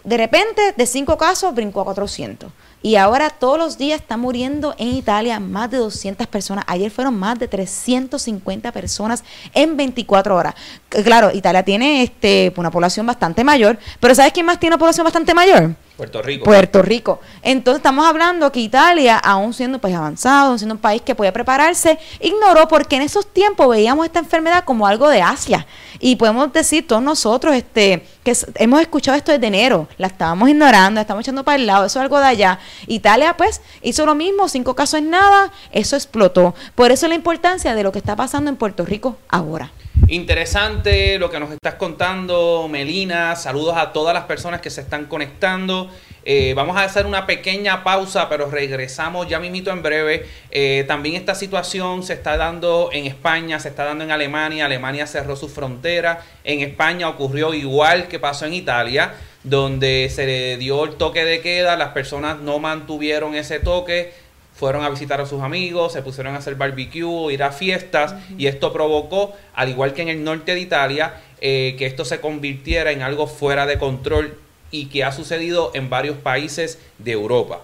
de 0.05 0.17
repente 0.17 0.73
de 0.77 0.87
cinco 0.87 1.19
casos 1.19 1.53
brincó 1.53 1.81
a 1.81 1.87
400. 1.87 2.53
Y 2.85 2.97
ahora 2.97 3.31
todos 3.31 3.57
los 3.57 3.79
días 3.79 4.03
están 4.03 4.21
muriendo 4.21 4.75
en 4.77 4.89
Italia 4.89 5.41
más 5.41 5.71
de 5.71 5.79
200 5.79 6.27
personas. 6.27 6.67
Ayer 6.69 6.91
fueron 6.91 7.19
más 7.19 7.39
de 7.39 7.49
350 7.49 8.73
personas 8.73 9.25
en 9.55 9.75
24 9.75 10.37
horas. 10.37 10.55
Claro, 10.91 11.31
Italia 11.33 11.63
tiene 11.63 12.03
este, 12.03 12.53
una 12.59 12.71
población 12.71 13.07
bastante 13.07 13.43
mayor, 13.43 13.79
pero 14.01 14.15
¿sabes 14.15 14.35
quién 14.35 14.45
más 14.45 14.61
tiene 14.61 14.75
una 14.75 14.79
población 14.79 15.03
bastante 15.03 15.33
mayor? 15.33 15.75
Puerto 15.97 16.23
Rico. 16.23 16.45
Puerto 16.45 16.83
Rico. 16.83 17.21
Entonces 17.41 17.79
estamos 17.79 18.05
hablando 18.05 18.51
que 18.51 18.59
Italia, 18.59 19.17
aún 19.17 19.55
siendo 19.55 19.77
un 19.77 19.81
país 19.81 19.95
avanzado, 19.95 20.59
siendo 20.59 20.75
un 20.75 20.81
país 20.81 21.03
que 21.03 21.15
puede 21.15 21.31
prepararse, 21.31 21.99
ignoró 22.21 22.67
porque 22.67 22.97
en 22.97 23.03
esos 23.03 23.33
tiempos 23.33 23.69
veíamos 23.69 24.05
esta 24.05 24.19
enfermedad 24.19 24.65
como 24.65 24.89
algo 24.89 25.09
de 25.09 25.23
Asia. 25.23 25.67
Y 26.01 26.17
podemos 26.17 26.53
decir 26.53 26.87
todos 26.89 27.01
nosotros 27.01 27.55
este, 27.55 28.05
que 28.25 28.37
hemos 28.57 28.81
escuchado 28.81 29.17
esto 29.17 29.31
desde 29.31 29.47
enero, 29.47 29.87
la 29.97 30.09
estábamos 30.09 30.49
ignorando, 30.49 30.97
la 30.97 31.03
estamos 31.03 31.23
echando 31.23 31.45
para 31.45 31.57
el 31.57 31.67
lado, 31.67 31.87
eso 31.87 32.01
es 32.01 32.03
algo 32.03 32.19
de 32.19 32.27
allá. 32.27 32.59
Italia 32.89 33.37
pues 33.37 33.61
hizo 33.81 34.05
lo 34.05 34.17
mismo, 34.17 34.49
cinco 34.49 34.75
casos 34.75 34.99
en 34.99 35.11
nada, 35.11 35.53
eso 35.71 35.95
explotó. 35.95 36.57
Por 36.75 36.91
eso 36.91 37.07
la 37.07 37.15
importancia 37.15 37.73
de 37.75 37.85
lo 37.85 37.93
que 37.93 37.99
está 37.99 38.17
pasando 38.17 38.51
en 38.51 38.57
Puerto 38.57 38.85
Rico 38.85 39.17
ahora. 39.29 39.71
Interesante 40.09 41.19
lo 41.19 41.31
que 41.31 41.41
nos 41.41 41.51
estás 41.51 41.75
contando, 41.77 42.69
Melina. 42.71 43.35
Saludos 43.37 43.75
a 43.79 43.93
todas 43.93 44.13
las 44.13 44.25
personas 44.25 44.61
que 44.61 44.69
se 44.69 44.83
están 44.83 45.07
conectando. 45.07 45.91
Eh, 46.27 46.53
vamos 46.55 46.77
a 46.77 46.85
hacer 46.85 47.07
una 47.07 47.27
pequeña 47.27 47.83
pausa, 47.83 48.29
pero 48.29 48.51
regresamos 48.51 49.27
ya 49.29 49.41
mismito 49.41 49.71
en 49.71 49.83
breve. 49.83 50.27
Eh, 50.51 50.85
también 50.87 51.15
esta 51.15 51.35
situación 51.35 52.03
se 52.03 52.13
está 52.13 52.37
dando 52.37 52.91
en 52.93 53.07
España, 53.07 53.59
se 53.61 53.71
está 53.71 53.85
dando 53.85 54.05
en 54.05 54.11
Alemania. 54.11 54.67
Alemania 54.67 55.07
cerró 55.07 55.37
su 55.37 55.49
frontera. 55.49 56.21
En 56.45 56.61
España 56.61 57.09
ocurrió 57.09 57.55
igual 57.55 58.07
que 58.07 58.19
pasó 58.19 58.45
en 58.45 58.53
Italia, 58.53 59.15
donde 59.43 60.11
se 60.15 60.27
le 60.27 60.57
dio 60.59 60.85
el 60.85 60.97
toque 60.97 61.25
de 61.25 61.41
queda. 61.41 61.77
Las 61.77 61.91
personas 61.91 62.41
no 62.41 62.59
mantuvieron 62.59 63.35
ese 63.35 63.59
toque 63.59 64.13
fueron 64.55 64.85
a 64.85 64.89
visitar 64.89 65.21
a 65.21 65.27
sus 65.27 65.43
amigos, 65.43 65.93
se 65.93 66.03
pusieron 66.03 66.35
a 66.35 66.39
hacer 66.39 66.55
barbecue, 66.55 67.33
ir 67.33 67.43
a 67.43 67.51
fiestas, 67.51 68.15
y 68.39 68.47
esto 68.47 68.73
provocó, 68.73 69.35
al 69.55 69.69
igual 69.69 69.93
que 69.93 70.03
en 70.03 70.09
el 70.09 70.25
norte 70.25 70.55
de 70.55 70.61
Italia, 70.61 71.21
eh, 71.41 71.75
que 71.77 71.87
esto 71.87 72.05
se 72.05 72.21
convirtiera 72.21 72.93
en 72.93 73.03
algo 73.03 73.27
fuera 73.27 73.67
de 73.67 73.79
control 73.79 74.39
y 74.71 74.87
que 74.87 75.05
ha 75.05 75.13
sucedido 75.13 75.73
en 75.75 75.91
varios 75.91 76.17
países 76.17 76.79
de 76.99 77.13
Europa. 77.13 77.61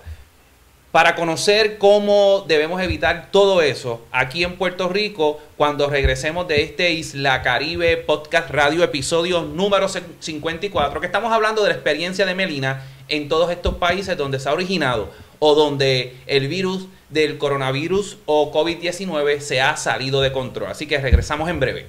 Para 0.91 1.15
conocer 1.15 1.79
cómo 1.79 2.45
debemos 2.49 2.83
evitar 2.83 3.31
todo 3.31 3.63
eso 3.63 4.05
aquí 4.11 4.43
en 4.43 4.57
Puerto 4.57 4.89
Rico, 4.89 5.41
cuando 5.57 5.89
regresemos 5.89 6.49
de 6.49 6.63
este 6.63 6.91
Isla 6.91 7.43
Caribe 7.43 7.97
Podcast 7.99 8.51
Radio, 8.51 8.83
episodio 8.83 9.43
número 9.43 9.87
54, 9.89 11.01
que 11.01 11.07
estamos 11.07 11.33
hablando 11.33 11.63
de 11.63 11.69
la 11.69 11.75
experiencia 11.77 12.27
de 12.27 12.35
Melina 12.35 12.85
en 13.07 13.29
todos 13.29 13.53
estos 13.53 13.77
países 13.77 14.17
donde 14.17 14.41
se 14.41 14.49
ha 14.49 14.53
originado 14.53 15.11
o 15.41 15.55
donde 15.57 16.15
el 16.27 16.47
virus 16.47 16.87
del 17.09 17.39
coronavirus 17.39 18.19
o 18.27 18.53
COVID-19 18.53 19.41
se 19.41 19.61
ha 19.61 19.77
salido 19.77 20.21
de 20.21 20.31
control. 20.33 20.71
Así 20.71 20.87
que 20.87 20.99
regresamos 20.99 21.51
en 21.51 21.59
breve. 21.59 21.87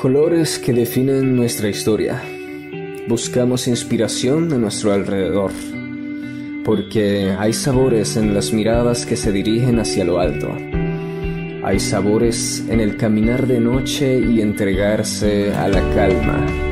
Colores 0.00 0.58
que 0.58 0.72
definen 0.72 1.34
nuestra 1.34 1.68
historia. 1.68 2.22
Buscamos 3.08 3.66
inspiración 3.66 4.52
a 4.52 4.58
nuestro 4.58 4.92
alrededor, 4.92 5.50
porque 6.64 7.34
hay 7.38 7.54
sabores 7.54 8.16
en 8.16 8.34
las 8.34 8.52
miradas 8.52 9.06
que 9.06 9.16
se 9.16 9.32
dirigen 9.32 9.78
hacia 9.80 10.04
lo 10.04 10.20
alto. 10.20 10.54
Hay 11.64 11.80
sabores 11.80 12.64
en 12.68 12.80
el 12.80 12.96
caminar 12.96 13.46
de 13.46 13.60
noche 13.60 14.20
y 14.20 14.40
entregarse 14.40 15.52
a 15.54 15.68
la 15.68 15.80
calma 15.94 16.67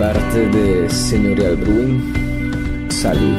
parte 0.00 0.48
de 0.48 0.88
Señorial 0.88 1.56
Brewing, 1.56 2.90
salud. 2.90 3.36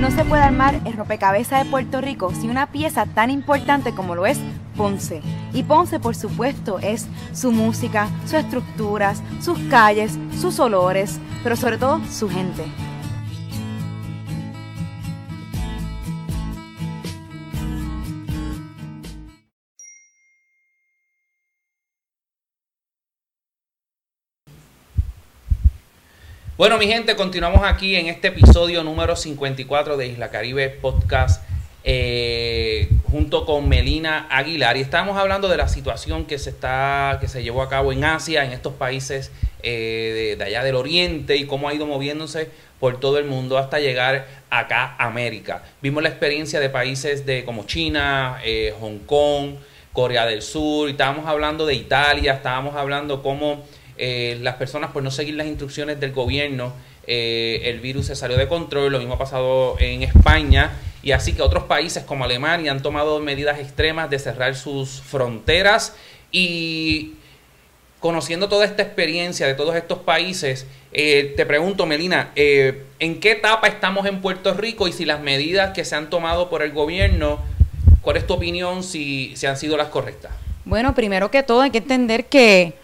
No 0.00 0.10
se 0.10 0.24
puede 0.24 0.42
armar 0.42 0.80
el 0.86 0.94
rompecabezas 0.94 1.64
de 1.64 1.70
Puerto 1.70 2.00
Rico 2.00 2.32
sin 2.32 2.48
una 2.48 2.72
pieza 2.72 3.04
tan 3.04 3.28
importante 3.28 3.94
como 3.94 4.14
lo 4.14 4.24
es 4.24 4.40
Ponce. 4.74 5.20
Y 5.52 5.64
Ponce, 5.64 6.00
por 6.00 6.16
supuesto, 6.16 6.78
es 6.78 7.06
su 7.34 7.52
música, 7.52 8.08
sus 8.24 8.32
estructuras, 8.34 9.22
sus 9.42 9.58
calles, 9.68 10.18
sus 10.40 10.58
olores, 10.58 11.20
pero 11.42 11.56
sobre 11.56 11.76
todo 11.76 12.00
su 12.10 12.30
gente. 12.30 12.64
Bueno, 26.58 26.76
mi 26.76 26.88
gente, 26.88 27.14
continuamos 27.14 27.60
aquí 27.62 27.94
en 27.94 28.08
este 28.08 28.28
episodio 28.28 28.82
número 28.82 29.14
54 29.14 29.96
de 29.96 30.08
Isla 30.08 30.28
Caribe 30.28 30.68
Podcast 30.68 31.44
eh, 31.84 32.88
junto 33.12 33.46
con 33.46 33.68
Melina 33.68 34.26
Aguilar 34.28 34.76
y 34.76 34.80
estamos 34.80 35.16
hablando 35.16 35.46
de 35.46 35.56
la 35.56 35.68
situación 35.68 36.24
que 36.24 36.36
se 36.36 36.50
está 36.50 37.18
que 37.20 37.28
se 37.28 37.44
llevó 37.44 37.62
a 37.62 37.68
cabo 37.68 37.92
en 37.92 38.02
Asia, 38.02 38.44
en 38.44 38.50
estos 38.50 38.72
países 38.72 39.30
eh, 39.62 40.34
de, 40.36 40.44
allá 40.44 40.64
del 40.64 40.74
Oriente 40.74 41.36
y 41.36 41.46
cómo 41.46 41.68
ha 41.68 41.74
ido 41.74 41.86
moviéndose 41.86 42.50
por 42.80 42.98
todo 42.98 43.18
el 43.18 43.26
mundo 43.26 43.56
hasta 43.56 43.78
llegar 43.78 44.26
acá 44.50 44.96
a 44.98 45.06
América. 45.06 45.62
Vimos 45.80 46.02
la 46.02 46.08
experiencia 46.08 46.58
de 46.58 46.70
países 46.70 47.24
de 47.24 47.44
como 47.44 47.66
China, 47.66 48.40
eh, 48.44 48.74
Hong 48.80 48.98
Kong, 49.06 49.54
Corea 49.92 50.26
del 50.26 50.42
Sur, 50.42 50.88
y 50.88 50.90
estábamos 50.90 51.24
hablando 51.26 51.66
de 51.66 51.74
Italia, 51.74 52.32
estábamos 52.32 52.74
hablando 52.74 53.22
cómo 53.22 53.64
eh, 53.98 54.38
las 54.40 54.54
personas 54.54 54.92
por 54.92 55.02
no 55.02 55.10
seguir 55.10 55.34
las 55.34 55.46
instrucciones 55.46 55.98
del 55.98 56.12
gobierno, 56.12 56.72
eh, 57.06 57.62
el 57.64 57.80
virus 57.80 58.06
se 58.06 58.16
salió 58.16 58.36
de 58.36 58.46
control, 58.46 58.92
lo 58.92 58.98
mismo 58.98 59.14
ha 59.14 59.18
pasado 59.18 59.76
en 59.80 60.02
España, 60.02 60.72
y 61.02 61.12
así 61.12 61.32
que 61.32 61.42
otros 61.42 61.64
países 61.64 62.04
como 62.04 62.24
Alemania 62.24 62.70
han 62.70 62.82
tomado 62.82 63.18
medidas 63.20 63.58
extremas 63.58 64.08
de 64.10 64.18
cerrar 64.18 64.54
sus 64.54 65.00
fronteras 65.00 65.96
y 66.30 67.14
conociendo 67.98 68.48
toda 68.48 68.64
esta 68.64 68.82
experiencia 68.82 69.46
de 69.46 69.54
todos 69.54 69.74
estos 69.74 69.98
países, 69.98 70.66
eh, 70.92 71.34
te 71.36 71.44
pregunto, 71.44 71.84
Melina, 71.84 72.30
¿en 72.36 73.20
qué 73.20 73.32
etapa 73.32 73.66
estamos 73.66 74.06
en 74.06 74.20
Puerto 74.20 74.54
Rico 74.54 74.86
y 74.86 74.92
si 74.92 75.04
las 75.04 75.20
medidas 75.20 75.72
que 75.72 75.84
se 75.84 75.96
han 75.96 76.08
tomado 76.08 76.48
por 76.48 76.62
el 76.62 76.72
gobierno, 76.72 77.40
cuál 78.02 78.16
es 78.16 78.26
tu 78.26 78.34
opinión 78.34 78.84
si, 78.84 79.32
si 79.36 79.46
han 79.46 79.56
sido 79.56 79.76
las 79.76 79.88
correctas? 79.88 80.30
Bueno, 80.64 80.94
primero 80.94 81.30
que 81.30 81.42
todo 81.42 81.62
hay 81.62 81.70
que 81.70 81.78
entender 81.78 82.26
que 82.26 82.74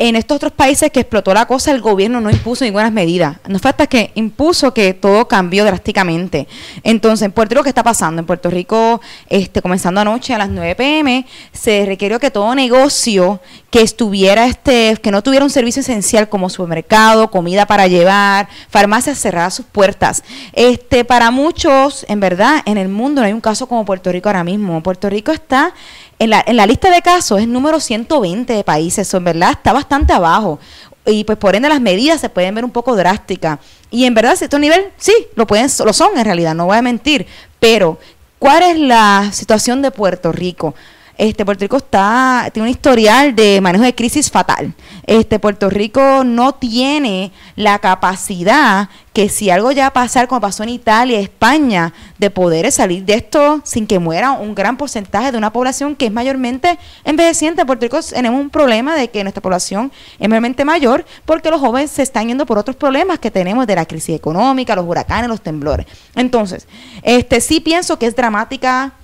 en 0.00 0.16
estos 0.16 0.36
otros 0.36 0.52
países 0.52 0.90
que 0.90 1.00
explotó 1.00 1.34
la 1.34 1.44
cosa, 1.44 1.72
el 1.72 1.82
gobierno 1.82 2.22
no 2.22 2.30
impuso 2.30 2.64
ninguna 2.64 2.90
medida. 2.90 3.38
No 3.46 3.58
fue 3.58 3.68
hasta 3.70 3.86
que 3.86 4.12
impuso 4.14 4.72
que 4.72 4.94
todo 4.94 5.28
cambió 5.28 5.62
drásticamente. 5.66 6.48
Entonces, 6.82 7.26
en 7.26 7.32
Puerto 7.32 7.54
Rico, 7.54 7.64
¿qué 7.64 7.68
está 7.68 7.82
pasando? 7.82 8.20
En 8.20 8.24
Puerto 8.24 8.48
Rico, 8.48 9.02
este, 9.28 9.60
comenzando 9.60 10.00
anoche 10.00 10.32
a 10.32 10.38
las 10.38 10.48
9 10.48 10.74
pm, 10.74 11.26
se 11.52 11.84
requirió 11.84 12.18
que 12.18 12.30
todo 12.30 12.54
negocio 12.54 13.42
que 13.68 13.82
estuviera, 13.82 14.46
este, 14.46 14.96
que 15.02 15.10
no 15.10 15.22
tuviera 15.22 15.44
un 15.44 15.50
servicio 15.50 15.80
esencial 15.80 16.30
como 16.30 16.48
supermercado, 16.48 17.30
comida 17.30 17.66
para 17.66 17.86
llevar, 17.86 18.48
farmacias 18.70 19.18
cerradas 19.18 19.52
sus 19.52 19.66
puertas. 19.66 20.24
Este, 20.54 21.04
para 21.04 21.30
muchos, 21.30 22.06
en 22.08 22.20
verdad, 22.20 22.62
en 22.64 22.78
el 22.78 22.88
mundo 22.88 23.20
no 23.20 23.26
hay 23.26 23.34
un 23.34 23.42
caso 23.42 23.68
como 23.68 23.84
Puerto 23.84 24.10
Rico 24.10 24.30
ahora 24.30 24.44
mismo. 24.44 24.82
Puerto 24.82 25.10
Rico 25.10 25.30
está 25.30 25.74
en 26.20 26.30
la, 26.30 26.44
en 26.46 26.56
la 26.56 26.66
lista 26.66 26.90
de 26.90 27.00
casos 27.00 27.40
es 27.40 27.48
número 27.48 27.80
120 27.80 28.52
de 28.52 28.62
países, 28.62 29.08
eso 29.08 29.16
en 29.16 29.24
verdad 29.24 29.52
está 29.52 29.72
bastante 29.72 30.12
abajo. 30.12 30.60
Y 31.06 31.24
pues 31.24 31.38
por 31.38 31.56
ende 31.56 31.68
las 31.70 31.80
medidas 31.80 32.20
se 32.20 32.28
pueden 32.28 32.54
ver 32.54 32.62
un 32.62 32.70
poco 32.70 32.94
drásticas. 32.94 33.58
Y 33.90 34.04
en 34.04 34.12
verdad, 34.12 34.36
cierto 34.36 34.58
nivel, 34.58 34.88
sí, 34.98 35.14
lo, 35.34 35.46
pueden, 35.46 35.68
lo 35.84 35.92
son 35.94 36.18
en 36.18 36.24
realidad, 36.26 36.54
no 36.54 36.66
voy 36.66 36.76
a 36.76 36.82
mentir. 36.82 37.26
Pero, 37.58 37.98
¿cuál 38.38 38.62
es 38.62 38.78
la 38.78 39.30
situación 39.32 39.80
de 39.80 39.90
Puerto 39.90 40.30
Rico? 40.30 40.74
Este, 41.20 41.44
Puerto 41.44 41.64
Rico 41.64 41.76
está, 41.76 42.48
tiene 42.50 42.66
un 42.66 42.70
historial 42.70 43.36
de 43.36 43.60
manejo 43.60 43.84
de 43.84 43.94
crisis 43.94 44.30
fatal. 44.30 44.72
Este, 45.06 45.38
Puerto 45.38 45.68
Rico 45.68 46.24
no 46.24 46.54
tiene 46.54 47.30
la 47.56 47.78
capacidad 47.78 48.88
que 49.12 49.28
si 49.28 49.50
algo 49.50 49.70
ya 49.70 49.92
pasar 49.92 50.28
como 50.28 50.40
pasó 50.40 50.62
en 50.62 50.70
Italia, 50.70 51.20
España, 51.20 51.92
de 52.16 52.30
poder 52.30 52.72
salir 52.72 53.04
de 53.04 53.16
esto 53.16 53.60
sin 53.64 53.86
que 53.86 53.98
muera 53.98 54.32
un 54.32 54.54
gran 54.54 54.78
porcentaje 54.78 55.30
de 55.30 55.36
una 55.36 55.52
población 55.52 55.94
que 55.94 56.06
es 56.06 56.12
mayormente 56.12 56.78
envejeciente. 57.04 57.60
En 57.60 57.66
Puerto 57.66 57.84
Rico 57.84 58.00
tenemos 58.00 58.40
un 58.40 58.48
problema 58.48 58.94
de 58.94 59.10
que 59.10 59.22
nuestra 59.22 59.42
población 59.42 59.92
es 60.18 60.26
mayormente 60.26 60.64
mayor 60.64 61.04
porque 61.26 61.50
los 61.50 61.60
jóvenes 61.60 61.90
se 61.90 62.02
están 62.02 62.28
yendo 62.28 62.46
por 62.46 62.56
otros 62.56 62.76
problemas 62.76 63.18
que 63.18 63.30
tenemos 63.30 63.66
de 63.66 63.74
la 63.74 63.84
crisis 63.84 64.16
económica, 64.16 64.74
los 64.74 64.86
huracanes, 64.86 65.28
los 65.28 65.42
temblores. 65.42 65.84
Entonces, 66.14 66.66
este 67.02 67.42
sí 67.42 67.60
pienso 67.60 67.98
que 67.98 68.06
es 68.06 68.16
dramática 68.16 68.94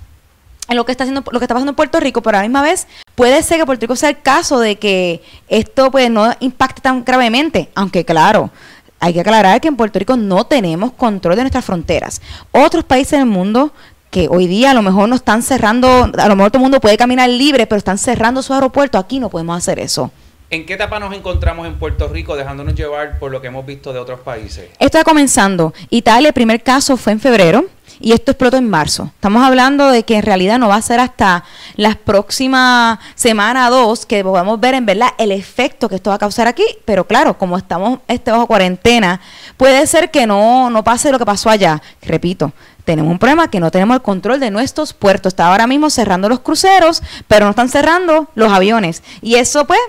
en 0.67 0.75
lo 0.75 0.85
que 0.85 0.91
está 0.91 1.03
haciendo 1.03 1.23
lo 1.31 1.39
que 1.39 1.45
está 1.45 1.53
pasando 1.53 1.71
en 1.71 1.75
Puerto 1.75 1.99
Rico, 1.99 2.21
pero 2.21 2.37
a 2.37 2.41
la 2.41 2.47
misma 2.47 2.61
vez 2.61 2.87
puede 3.15 3.41
ser 3.43 3.59
que 3.59 3.65
Puerto 3.65 3.81
Rico 3.81 3.95
sea 3.95 4.09
el 4.09 4.21
caso 4.21 4.59
de 4.59 4.77
que 4.77 5.21
esto 5.47 5.91
pues 5.91 6.09
no 6.09 6.31
impacte 6.39 6.81
tan 6.81 7.03
gravemente, 7.03 7.69
aunque 7.75 8.05
claro, 8.05 8.51
hay 8.99 9.13
que 9.13 9.21
aclarar 9.21 9.61
que 9.61 9.67
en 9.67 9.75
Puerto 9.75 9.99
Rico 9.99 10.17
no 10.17 10.45
tenemos 10.45 10.93
control 10.93 11.35
de 11.35 11.43
nuestras 11.43 11.65
fronteras. 11.65 12.21
Otros 12.51 12.83
países 12.83 13.19
del 13.19 13.27
mundo 13.27 13.71
que 14.09 14.27
hoy 14.29 14.47
día 14.47 14.71
a 14.71 14.73
lo 14.73 14.81
mejor 14.81 15.09
no 15.09 15.15
están 15.15 15.43
cerrando, 15.43 16.11
a 16.17 16.27
lo 16.27 16.35
mejor 16.35 16.51
todo 16.51 16.59
el 16.59 16.63
mundo 16.63 16.79
puede 16.79 16.97
caminar 16.97 17.29
libre, 17.29 17.67
pero 17.67 17.77
están 17.77 17.97
cerrando 17.97 18.41
su 18.41 18.53
aeropuerto, 18.53 18.97
aquí 18.97 19.19
no 19.19 19.29
podemos 19.29 19.57
hacer 19.57 19.79
eso. 19.79 20.11
¿En 20.49 20.65
qué 20.65 20.75
etapa 20.75 20.97
nos 20.97 21.13
encontramos 21.13 21.67
en 21.67 21.77
Puerto 21.77 22.07
Rico 22.07 22.37
dejándonos 22.37 22.73
llevar 22.73 23.19
por 23.19 23.31
lo 23.31 23.41
que 23.41 23.47
hemos 23.47 23.65
visto 23.65 23.91
de 23.91 23.99
otros 23.99 24.21
países? 24.21 24.69
Esto 24.79 24.97
está 24.97 25.03
comenzando. 25.03 25.73
Italia, 25.89 26.29
el 26.29 26.33
primer 26.33 26.63
caso 26.63 26.95
fue 26.95 27.11
en 27.11 27.19
febrero 27.19 27.65
y 27.99 28.13
esto 28.13 28.31
explotó 28.31 28.57
en 28.57 28.69
marzo. 28.69 29.11
Estamos 29.15 29.43
hablando 29.43 29.89
de 29.89 30.03
que 30.03 30.15
en 30.15 30.23
realidad 30.23 30.59
no 30.59 30.67
va 30.67 30.75
a 30.75 30.81
ser 30.81 30.99
hasta 30.99 31.43
las 31.75 31.95
próximas 31.95 32.99
semana 33.15 33.69
dos 33.69 34.05
que 34.05 34.23
podamos 34.23 34.59
ver 34.59 34.75
en 34.75 34.85
verdad 34.85 35.09
el 35.17 35.31
efecto 35.31 35.89
que 35.89 35.95
esto 35.95 36.09
va 36.09 36.15
a 36.15 36.19
causar 36.19 36.47
aquí. 36.47 36.65
Pero 36.85 37.05
claro, 37.05 37.37
como 37.37 37.57
estamos 37.57 37.99
este, 38.07 38.31
bajo 38.31 38.47
cuarentena, 38.47 39.21
puede 39.57 39.85
ser 39.87 40.11
que 40.11 40.27
no, 40.27 40.69
no 40.69 40.83
pase 40.83 41.11
lo 41.11 41.19
que 41.19 41.25
pasó 41.25 41.49
allá. 41.49 41.81
Repito, 42.01 42.51
tenemos 42.85 43.11
un 43.11 43.19
problema 43.19 43.49
que 43.49 43.59
no 43.59 43.71
tenemos 43.71 43.95
el 43.95 44.01
control 44.01 44.39
de 44.39 44.51
nuestros 44.51 44.93
puertos. 44.93 45.31
Está 45.31 45.47
ahora 45.47 45.67
mismo 45.67 45.89
cerrando 45.89 46.29
los 46.29 46.39
cruceros, 46.39 47.03
pero 47.27 47.45
no 47.45 47.51
están 47.51 47.69
cerrando 47.69 48.29
los 48.35 48.51
aviones. 48.51 49.03
Y 49.21 49.35
eso 49.35 49.65
pues 49.65 49.79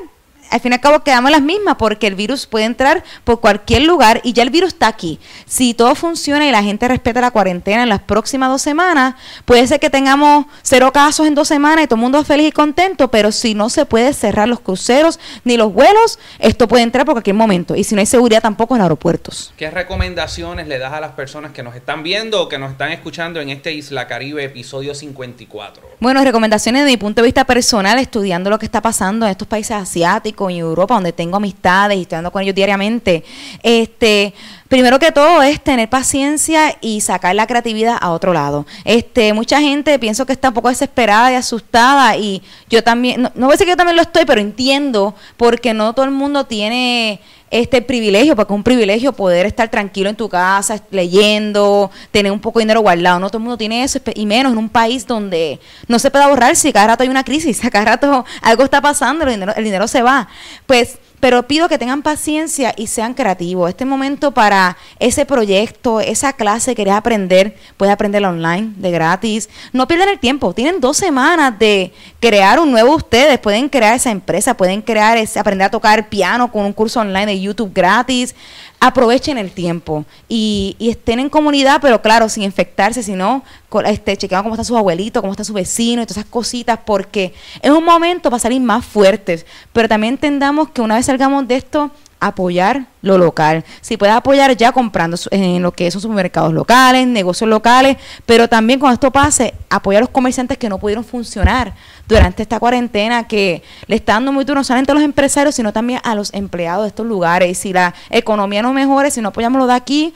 al 0.51 0.61
fin 0.61 0.73
y 0.73 0.75
al 0.75 0.81
cabo 0.81 1.01
quedamos 1.01 1.31
las 1.31 1.43
mismas 1.43 1.77
porque 1.77 2.07
el 2.07 2.15
virus 2.15 2.47
puede 2.47 2.65
entrar 2.65 3.05
por 3.25 3.41
cualquier 3.41 3.83
lugar 3.83 4.21
y 4.25 4.33
ya 4.33 4.43
el 4.43 4.51
virus 4.51 4.75
está 4.75 4.89
aquí. 4.89 5.19
Si 5.47 5.75
todo 5.75 5.95
funciona 5.95 6.47
y 6.47 6.51
la 6.51 6.63
gente 6.63 6.89
respeta 6.89 7.21
la 7.21 7.31
cuarentena 7.31 7.83
en 7.83 7.89
las 7.89 8.01
próximas 8.01 8.49
dos 8.49 8.63
semanas, 8.63 9.15
puede 9.45 9.67
ser 9.67 9.81
que 9.81 9.91
tengamos 9.91 10.47
cero 10.63 10.93
casos 10.93 11.27
en 11.27 11.35
dos 11.35 11.49
semanas 11.49 11.85
y 11.85 11.87
todo 11.87 11.97
el 11.97 12.03
mundo 12.03 12.25
feliz 12.25 12.49
y 12.49 12.53
contento, 12.53 13.11
pero 13.11 13.33
si 13.33 13.55
no 13.55 13.69
se 13.69 13.85
puede 13.85 14.13
cerrar 14.13 14.49
los 14.49 14.61
cruceros 14.61 15.19
ni 15.45 15.57
los 15.57 15.73
vuelos, 15.73 16.19
esto 16.39 16.69
puede 16.69 16.83
entrar 16.83 17.05
por 17.05 17.15
cualquier 17.15 17.37
momento. 17.37 17.75
Y 17.77 17.85
si 17.85 17.95
no 17.95 18.01
hay 18.01 18.07
seguridad 18.07 18.43
tampoco 18.43 18.77
en 18.77 18.83
aeropuertos. 18.83 19.53
¿Qué 19.57 19.71
recomendaciones 19.71 20.67
le 20.69 20.79
das 20.79 20.93
a 20.93 21.01
las 21.01 21.13
personas 21.13 21.53
que 21.53 21.63
nos 21.63 21.75
están 21.75 22.03
viendo 22.03 22.43
o 22.43 22.49
que 22.49 22.59
nos 22.59 22.73
están 22.73 22.93
escuchando 22.93 23.41
en 23.41 23.51
este 23.51 23.73
Isla 23.73 24.07
Caribe 24.07 24.45
episodio 24.45 24.95
54? 24.95 25.89
Bueno, 26.01 26.23
recomendaciones 26.23 26.85
de 26.85 26.91
mi 26.91 26.97
punto 26.97 27.23
de 27.23 27.27
vista 27.27 27.45
personal, 27.45 27.99
estudiando 27.99 28.51
lo 28.51 28.59
que 28.59 28.67
está 28.67 28.81
pasando 28.81 29.27
en 29.27 29.33
estos 29.33 29.49
países 29.49 29.73
asiáticos 29.73 30.38
en 30.49 30.57
Europa, 30.57 30.95
donde 30.95 31.13
tengo 31.13 31.37
amistades 31.37 31.99
y 31.99 32.03
estoy 32.03 32.17
andando 32.17 32.33
con 32.33 32.43
ellos 32.43 32.55
diariamente, 32.55 33.25
este, 33.63 34.35
primero 34.69 34.99
que 34.99 35.11
todo 35.11 35.43
es 35.43 35.61
tener 35.61 35.89
paciencia 35.89 36.77
y 36.81 37.01
sacar 37.01 37.35
la 37.35 37.47
creatividad 37.47 37.97
a 38.01 38.11
otro 38.11 38.33
lado. 38.33 38.67
Este, 38.85 39.33
mucha 39.33 39.61
gente 39.61 39.99
pienso 39.99 40.27
que 40.27 40.33
está 40.33 40.49
un 40.49 40.55
poco 40.55 40.69
desesperada 40.69 41.33
y 41.33 41.35
asustada 41.35 42.17
y 42.17 42.43
yo 42.69 42.85
también, 42.85 43.23
no, 43.23 43.33
no 43.35 43.47
voy 43.47 43.53
a 43.53 43.55
decir 43.55 43.67
que 43.67 43.73
yo 43.73 43.77
también 43.77 43.97
lo 43.97 44.03
estoy, 44.03 44.25
pero 44.25 44.41
entiendo 44.41 45.15
porque 45.37 45.75
no 45.75 45.93
todo 45.95 46.05
el 46.05 46.13
mundo 46.13 46.45
tiene 46.45 47.21
este 47.51 47.83
privilegio, 47.83 48.37
porque 48.37 48.53
es 48.53 48.57
un 48.57 48.63
privilegio 48.63 49.13
poder 49.13 49.47
estar 49.47 49.71
tranquilo 49.71 50.11
en 50.11 50.17
tu 50.17 50.29
casa, 50.29 50.81
leyendo, 50.91 51.91
tener 52.11 52.31
un 52.33 52.41
poco 52.41 52.59
de 52.59 52.65
dinero 52.65 52.81
guardado. 52.81 53.19
No 53.21 53.29
todo 53.29 53.39
el 53.39 53.45
mundo 53.45 53.59
tiene 53.59 53.85
eso, 53.85 53.99
y 54.15 54.27
menos 54.27 54.53
en 54.53 54.59
un 54.59 54.69
país 54.69 55.07
donde 55.07 55.59
no 55.87 55.99
se 55.99 56.11
puede 56.11 56.25
ahorrar 56.25 56.57
si 56.57 56.73
cada 56.73 56.89
rato 56.89 57.03
hay 57.03 57.09
una 57.09 57.25
crisis, 57.25 57.61
cada 57.73 57.85
rato 57.85 58.25
algo 58.43 58.65
está 58.65 58.81
pasando, 58.81 59.25
el 59.25 59.31
dinero, 59.31 59.53
el 59.57 59.65
dinero 59.65 59.89
se 59.89 60.03
va. 60.03 60.29
Pues 60.67 60.99
pero 61.21 61.47
pido 61.47 61.69
que 61.69 61.79
tengan 61.79 62.03
paciencia 62.03 62.75
y 62.77 62.87
sean 62.87 63.15
creativos. 63.15 63.69
Este 63.69 63.85
momento 63.85 64.33
para 64.33 64.77
ese 64.99 65.27
proyecto, 65.27 66.01
esa 66.01 66.33
clase 66.33 66.73
que 66.73 66.77
querés 66.77 66.95
aprender, 66.95 67.57
puedes 67.77 67.93
aprenderla 67.93 68.31
online, 68.31 68.73
de 68.77 68.91
gratis. 68.91 69.49
No 69.73 69.89
pierdan 69.89 70.09
el 70.09 70.19
tiempo. 70.19 70.55
Tienen 70.55 70.81
dos 70.81 70.97
semanas 70.97 71.59
de 71.59 71.93
crear 72.21 72.61
un 72.61 72.71
nuevo 72.71 72.95
ustedes. 72.95 73.39
Pueden 73.39 73.69
crear 73.69 73.95
esa 73.95 74.11
empresa, 74.11 74.57
pueden 74.57 74.83
crear 74.83 75.17
ese, 75.17 75.39
aprender 75.39 75.67
a 75.67 75.71
tocar 75.71 76.09
piano 76.09 76.51
con 76.53 76.65
un 76.65 76.73
curso 76.73 77.01
online 77.01 77.27
de 77.27 77.41
YouTube 77.41 77.73
gratis 77.75 78.35
aprovechen 78.81 79.39
el 79.39 79.51
tiempo 79.51 80.05
y, 80.29 80.77
estén 80.79 81.19
en 81.19 81.29
comunidad, 81.29 81.81
pero 81.81 82.01
claro, 82.01 82.29
sin 82.29 82.45
infectarse, 82.45 83.03
sino 83.03 83.43
este, 83.85 84.17
chequeando 84.17 84.45
cómo 84.45 84.55
está 84.55 84.65
su 84.65 84.77
abuelito, 84.77 85.21
cómo 85.21 85.33
está 85.33 85.45
su 85.45 85.53
vecino 85.53 86.03
y 86.03 86.07
todas 86.07 86.19
esas 86.19 86.31
cositas, 86.31 86.79
porque 86.85 87.35
es 87.61 87.71
un 87.71 87.85
momento 87.85 88.31
para 88.31 88.41
salir 88.41 88.61
más 88.61 88.85
fuertes, 88.85 89.47
pero 89.73 89.89
también 89.89 90.15
entendamos 90.15 90.71
que 90.71 90.81
una 90.81 90.97
vez 90.97 91.07
salgamos 91.07 91.47
de 91.49 91.57
esto, 91.57 91.91
apoyar 92.21 92.87
lo 93.03 93.19
local. 93.19 93.65
Si 93.81 93.97
puedes 93.97 94.15
apoyar 94.15 94.57
ya 94.57 94.73
comprando 94.73 95.17
en 95.31 95.63
lo 95.63 95.73
que 95.73 95.91
son 95.91 96.01
supermercados 96.01 96.53
locales, 96.53 97.07
negocios 97.07 97.49
locales, 97.49 97.97
pero 98.27 98.49
también 98.49 98.81
cuando 98.81 98.95
esto 98.95 99.11
pase, 99.11 99.55
apoyar 99.71 100.01
a 100.01 100.05
los 100.07 100.11
comerciantes 100.11 100.59
que 100.59 100.69
no 100.69 100.79
pudieron 100.79 101.05
funcionar 101.05 101.75
durante 102.07 102.43
esta 102.43 102.59
cuarentena, 102.59 103.29
que 103.29 103.63
le 103.87 103.97
está 103.97 104.15
dando 104.15 104.33
muy 104.33 104.45
duro 104.45 104.61
no 104.61 104.65
solamente 104.65 104.93
a 104.93 104.95
los 104.95 105.05
empresarios, 105.05 105.55
sino 105.55 105.73
también 105.73 106.01
a 106.05 106.15
los 106.15 106.33
empleados 106.35 106.85
de 106.85 106.89
estos 106.89 107.07
lugares. 107.07 107.51
Y 107.51 107.55
si 107.55 107.73
la 107.73 107.95
economía 108.11 108.63
no 108.63 108.73
mejore, 108.73 109.11
si 109.11 109.21
no 109.21 109.29
apoyamos 109.29 109.59
lo 109.59 109.67
de 109.67 109.75
aquí, 109.75 110.15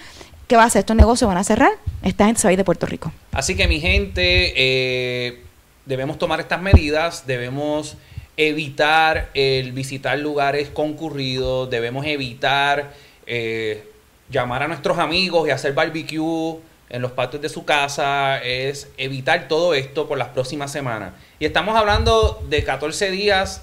¿qué 0.48 0.56
va 0.56 0.64
a 0.64 0.66
hacer? 0.66 0.80
Estos 0.80 0.96
negocios 0.96 1.28
van 1.28 1.38
a 1.38 1.44
cerrar. 1.44 1.72
Esta 2.02 2.26
gente 2.26 2.40
se 2.40 2.48
va 2.48 2.50
a 2.50 2.52
ir 2.52 2.58
de 2.58 2.64
Puerto 2.64 2.86
Rico. 2.86 3.12
Así 3.32 3.54
que 3.54 3.68
mi 3.68 3.80
gente, 3.80 4.52
eh, 4.56 5.42
debemos 5.86 6.18
tomar 6.18 6.40
estas 6.40 6.60
medidas, 6.60 7.26
debemos 7.26 7.96
evitar 8.36 9.30
el 9.34 9.72
visitar 9.72 10.18
lugares 10.18 10.70
concurridos, 10.70 11.70
debemos 11.70 12.06
evitar 12.06 12.92
eh, 13.26 13.88
llamar 14.30 14.62
a 14.62 14.68
nuestros 14.68 14.98
amigos 14.98 15.46
y 15.46 15.50
hacer 15.50 15.74
barbecue 15.74 16.58
en 16.88 17.00
los 17.00 17.12
patios 17.12 17.40
de 17.40 17.48
su 17.48 17.64
casa, 17.64 18.38
es 18.42 18.88
evitar 18.98 19.48
todo 19.48 19.74
esto 19.74 20.06
por 20.06 20.18
las 20.18 20.28
próximas 20.28 20.70
semanas. 20.70 21.14
Y 21.38 21.46
estamos 21.46 21.74
hablando 21.76 22.42
de 22.48 22.64
14 22.64 23.10
días, 23.10 23.62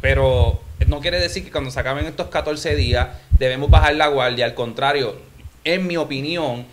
pero 0.00 0.60
no 0.86 1.00
quiere 1.00 1.20
decir 1.20 1.44
que 1.44 1.52
cuando 1.52 1.70
se 1.70 1.78
acaben 1.78 2.06
estos 2.06 2.28
14 2.28 2.74
días 2.74 3.08
debemos 3.38 3.70
bajar 3.70 3.94
la 3.94 4.08
guardia, 4.08 4.46
al 4.46 4.54
contrario, 4.54 5.16
en 5.64 5.86
mi 5.86 5.96
opinión, 5.96 6.66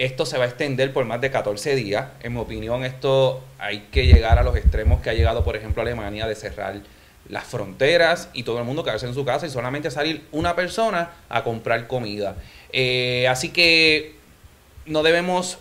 esto 0.00 0.24
se 0.24 0.38
va 0.38 0.44
a 0.44 0.48
extender 0.48 0.94
por 0.94 1.04
más 1.04 1.20
de 1.20 1.30
14 1.30 1.74
días. 1.76 2.06
En 2.22 2.32
mi 2.32 2.40
opinión, 2.40 2.84
esto 2.84 3.44
hay 3.58 3.88
que 3.92 4.06
llegar 4.06 4.38
a 4.38 4.42
los 4.42 4.56
extremos 4.56 5.02
que 5.02 5.10
ha 5.10 5.12
llegado, 5.12 5.44
por 5.44 5.56
ejemplo, 5.56 5.82
Alemania 5.82 6.26
de 6.26 6.34
cerrar 6.34 6.80
las 7.28 7.44
fronteras 7.44 8.30
y 8.32 8.42
todo 8.42 8.58
el 8.58 8.64
mundo 8.64 8.82
quedarse 8.82 9.06
en 9.06 9.12
su 9.12 9.26
casa 9.26 9.46
y 9.46 9.50
solamente 9.50 9.90
salir 9.90 10.24
una 10.32 10.56
persona 10.56 11.10
a 11.28 11.44
comprar 11.44 11.86
comida. 11.86 12.36
Eh, 12.72 13.28
así 13.28 13.50
que 13.50 14.14
no 14.86 15.02
debemos 15.02 15.58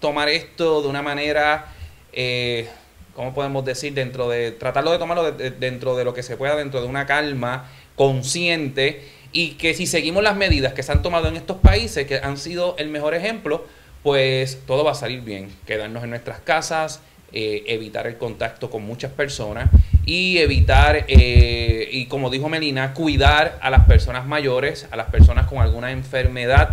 tomar 0.00 0.30
esto 0.30 0.80
de 0.80 0.88
una 0.88 1.02
manera, 1.02 1.66
eh, 2.14 2.70
¿cómo 3.14 3.34
podemos 3.34 3.62
decir? 3.62 3.92
Dentro 3.92 4.26
de, 4.30 4.52
tratarlo 4.52 4.90
de 4.90 4.98
tomarlo 4.98 5.32
dentro 5.32 5.96
de 5.96 6.04
lo 6.04 6.14
que 6.14 6.22
se 6.22 6.38
pueda, 6.38 6.56
dentro 6.56 6.80
de 6.80 6.86
una 6.86 7.04
calma 7.04 7.68
consciente 7.94 9.06
y 9.32 9.50
que 9.52 9.74
si 9.74 9.86
seguimos 9.86 10.22
las 10.22 10.36
medidas 10.36 10.72
que 10.72 10.82
se 10.82 10.92
han 10.92 11.02
tomado 11.02 11.28
en 11.28 11.36
estos 11.36 11.58
países, 11.58 12.06
que 12.06 12.16
han 12.16 12.38
sido 12.38 12.74
el 12.78 12.88
mejor 12.88 13.14
ejemplo, 13.14 13.66
pues 14.02 14.60
todo 14.66 14.84
va 14.84 14.92
a 14.92 14.94
salir 14.94 15.20
bien. 15.20 15.48
Quedarnos 15.66 16.04
en 16.04 16.10
nuestras 16.10 16.40
casas, 16.40 17.00
eh, 17.32 17.64
evitar 17.66 18.06
el 18.06 18.18
contacto 18.18 18.70
con 18.70 18.82
muchas 18.84 19.12
personas 19.12 19.70
y 20.04 20.38
evitar, 20.38 21.06
eh, 21.08 21.88
y 21.90 22.06
como 22.06 22.28
dijo 22.28 22.48
Melina, 22.48 22.92
cuidar 22.94 23.58
a 23.62 23.70
las 23.70 23.86
personas 23.86 24.26
mayores, 24.26 24.86
a 24.90 24.96
las 24.96 25.06
personas 25.06 25.46
con 25.46 25.58
alguna 25.58 25.92
enfermedad 25.92 26.70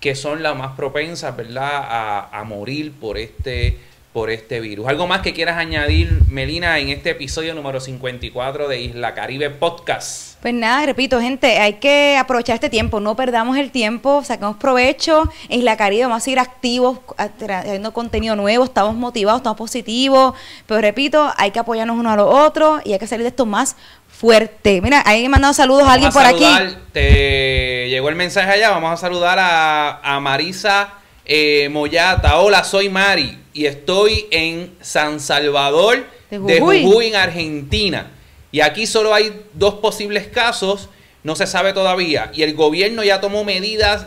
que 0.00 0.14
son 0.14 0.42
las 0.42 0.56
más 0.56 0.76
propensas, 0.76 1.36
¿verdad?, 1.36 1.70
a, 1.72 2.38
a 2.38 2.44
morir 2.44 2.92
por 3.00 3.18
este 3.18 3.78
por 4.16 4.30
este 4.30 4.60
virus. 4.60 4.88
¿Algo 4.88 5.06
más 5.06 5.20
que 5.20 5.34
quieras 5.34 5.58
añadir, 5.58 6.22
Melina, 6.30 6.78
en 6.78 6.88
este 6.88 7.10
episodio 7.10 7.52
número 7.52 7.80
54 7.80 8.66
de 8.66 8.80
Isla 8.80 9.12
Caribe 9.12 9.50
Podcast? 9.50 10.40
Pues 10.40 10.54
nada, 10.54 10.86
repito, 10.86 11.20
gente, 11.20 11.58
hay 11.58 11.74
que 11.74 12.16
aprovechar 12.18 12.54
este 12.54 12.70
tiempo, 12.70 12.98
no 12.98 13.14
perdamos 13.14 13.58
el 13.58 13.70
tiempo, 13.70 14.24
saquemos 14.24 14.56
provecho. 14.56 15.30
Isla 15.50 15.76
Caribe, 15.76 16.04
vamos 16.04 16.22
a 16.22 16.24
seguir 16.24 16.38
activos, 16.38 17.00
trayendo 17.36 17.92
contenido 17.92 18.36
nuevo, 18.36 18.64
estamos 18.64 18.94
motivados, 18.94 19.40
estamos 19.40 19.58
positivos, 19.58 20.32
pero 20.64 20.80
repito, 20.80 21.30
hay 21.36 21.50
que 21.50 21.58
apoyarnos 21.58 21.98
uno 21.98 22.10
a 22.10 22.16
los 22.16 22.34
otros 22.34 22.80
y 22.86 22.94
hay 22.94 22.98
que 22.98 23.06
salir 23.06 23.22
de 23.22 23.28
esto 23.28 23.44
más 23.44 23.76
fuerte. 24.08 24.80
Mira, 24.80 25.02
ahí 25.04 25.24
me 25.24 25.28
mandado 25.28 25.52
saludos 25.52 25.86
a 25.86 25.92
alguien 25.92 26.10
por 26.10 26.24
aquí. 26.24 26.46
Te 26.94 27.90
llegó 27.90 28.08
el 28.08 28.14
mensaje 28.14 28.50
allá, 28.50 28.70
vamos 28.70 28.92
a 28.92 28.96
saludar 28.96 29.38
a, 29.38 30.00
a 30.02 30.20
Marisa 30.20 31.00
eh, 31.26 31.68
Moyata. 31.70 32.38
Hola, 32.38 32.64
soy 32.64 32.88
Mari 32.88 33.36
y 33.52 33.66
estoy 33.66 34.26
en 34.30 34.74
San 34.80 35.20
Salvador 35.20 36.06
de 36.30 36.60
Jujuy. 36.60 37.08
en 37.08 37.16
Argentina. 37.16 38.10
Y 38.52 38.60
aquí 38.60 38.86
solo 38.86 39.12
hay 39.12 39.42
dos 39.52 39.74
posibles 39.74 40.28
casos, 40.28 40.88
no 41.24 41.36
se 41.36 41.46
sabe 41.46 41.72
todavía. 41.72 42.30
Y 42.32 42.42
el 42.42 42.54
gobierno 42.54 43.02
ya 43.02 43.20
tomó 43.20 43.44
medidas 43.44 44.06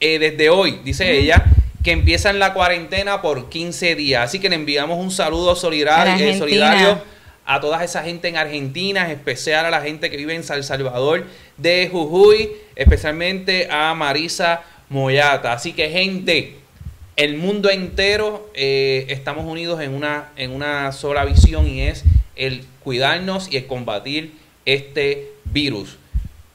eh, 0.00 0.18
desde 0.18 0.50
hoy, 0.50 0.80
dice 0.84 1.18
ella, 1.18 1.44
que 1.82 1.92
empiezan 1.92 2.38
la 2.38 2.52
cuarentena 2.52 3.22
por 3.22 3.48
15 3.48 3.94
días. 3.94 4.24
Así 4.24 4.40
que 4.40 4.48
le 4.48 4.56
enviamos 4.56 4.98
un 4.98 5.10
saludo 5.10 5.54
solidario, 5.54 6.26
eh, 6.26 6.36
solidario 6.36 7.00
a 7.46 7.60
toda 7.60 7.82
esa 7.84 8.02
gente 8.02 8.26
en 8.26 8.36
Argentina, 8.36 9.04
en 9.04 9.12
especial 9.12 9.64
a 9.66 9.70
la 9.70 9.80
gente 9.80 10.10
que 10.10 10.16
vive 10.16 10.34
en 10.34 10.42
San 10.42 10.64
Salvador 10.64 11.26
de 11.56 11.88
Jujuy, 11.90 12.50
especialmente 12.74 13.68
a 13.70 13.94
Marisa 13.94 14.64
Moyata. 14.88 15.52
Así 15.52 15.72
que 15.72 15.90
gente, 15.90 16.56
el 17.16 17.36
mundo 17.36 17.70
entero 17.70 18.50
eh, 18.54 19.06
estamos 19.08 19.44
unidos 19.44 19.80
en 19.80 19.92
una, 19.92 20.30
en 20.36 20.52
una 20.52 20.92
sola 20.92 21.24
visión 21.24 21.66
y 21.66 21.82
es 21.82 22.04
el 22.36 22.64
cuidarnos 22.82 23.50
y 23.50 23.56
el 23.56 23.66
combatir 23.66 24.34
este 24.64 25.32
virus. 25.44 25.98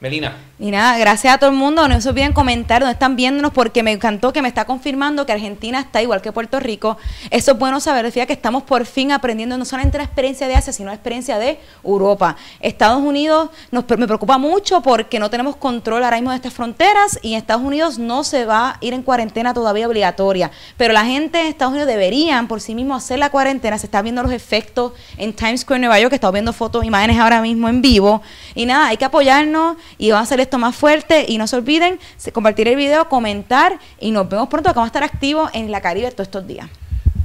Melina. 0.02 0.36
Y 0.58 0.72
nada, 0.72 0.98
gracias 0.98 1.36
a 1.36 1.38
todo 1.38 1.52
el 1.52 1.56
mundo. 1.56 1.88
No 1.88 2.02
se 2.02 2.10
olviden 2.10 2.34
comentar 2.34 2.82
donde 2.82 2.94
están 2.94 3.16
viéndonos 3.16 3.52
porque 3.52 3.84
me 3.84 3.92
encantó 3.92 4.34
que 4.34 4.42
me 4.42 4.48
está 4.48 4.66
confirmando 4.66 5.28
que 5.28 5.32
Argentina 5.32 5.80
está 5.80 6.02
igual 6.02 6.24
que 6.24 6.32
Puerto 6.32 6.60
Rico. 6.60 6.98
Eso 7.30 7.52
es 7.52 7.60
bueno 7.60 7.80
saber. 7.80 8.06
Decía 8.06 8.26
que 8.26 8.34
estamos 8.34 8.64
por 8.64 8.88
fin 8.88 9.12
aprendiendo 9.12 9.60
no 9.60 9.66
solamente 9.66 10.00
la 10.00 10.04
experiencia 10.04 10.48
de 10.48 10.56
Asia, 10.56 10.74
sino 10.74 10.90
la 10.90 10.96
experiencia 10.96 11.38
de 11.38 11.60
Europa. 11.84 12.36
Estados 12.60 13.00
Unidos 13.02 13.52
me 13.72 13.84
preocupa 13.84 14.40
mucho 14.40 14.82
porque 14.82 15.20
no 15.20 15.30
tenemos 15.30 15.56
control 15.56 16.04
ahora 16.04 16.18
mismo 16.18 16.32
de 16.32 16.38
estas 16.38 16.54
fronteras 16.54 17.20
y 17.22 17.34
en 17.34 17.38
Estados 17.38 17.64
Unidos 17.64 18.00
no 18.00 18.24
se 18.24 18.46
va 18.46 18.72
a 18.72 18.78
ir 18.82 18.96
en 18.96 19.04
cuarentena 19.04 19.54
todavía 19.54 19.88
obligatoria. 19.88 20.50
Pero 20.78 20.94
la 20.94 21.06
gente 21.06 21.42
en 21.42 21.48
Estados 21.48 21.74
Unidos 21.74 21.88
deberían 21.88 22.48
por 22.48 22.60
sí 22.60 22.74
mismos 22.74 23.04
hacer 23.04 23.20
la 23.20 23.30
cuarentena. 23.30 23.78
Se 23.78 23.86
están 23.86 24.02
viendo 24.04 24.24
los 24.24 24.32
efectos 24.32 24.94
en 25.18 25.34
Times 25.34 25.62
Square, 25.62 25.80
Nueva 25.80 26.00
York, 26.00 26.10
que 26.10 26.16
estamos 26.16 26.34
viendo 26.34 26.54
fotos, 26.54 26.86
imágenes 26.86 27.20
ahora 27.20 27.40
mismo 27.42 27.70
en 27.70 27.84
vivo. 27.84 28.24
Y 28.56 28.66
nada, 28.66 28.88
hay 28.88 28.98
que 28.98 29.06
apoyarnos 29.06 29.78
y 29.98 30.12
vamos 30.12 30.22
a 30.22 30.24
hacer 30.24 30.40
esto 30.40 30.58
más 30.58 30.76
fuerte. 30.76 31.26
Y 31.28 31.38
no 31.38 31.48
se 31.48 31.56
olviden 31.56 32.00
compartir 32.34 32.68
el 32.68 32.76
video, 32.76 33.10
comentar 33.10 33.80
y 34.00 34.12
nos 34.12 34.30
vemos 34.30 34.50
pronto, 34.50 34.70
que 34.70 34.76
vamos 34.76 34.88
a 34.88 34.94
estar 35.00 35.04
activos 35.04 35.50
en 35.54 35.72
la 35.72 35.82
Caribe 35.82 36.12
todos 36.12 36.28
estos 36.28 36.48
días. 36.48 36.68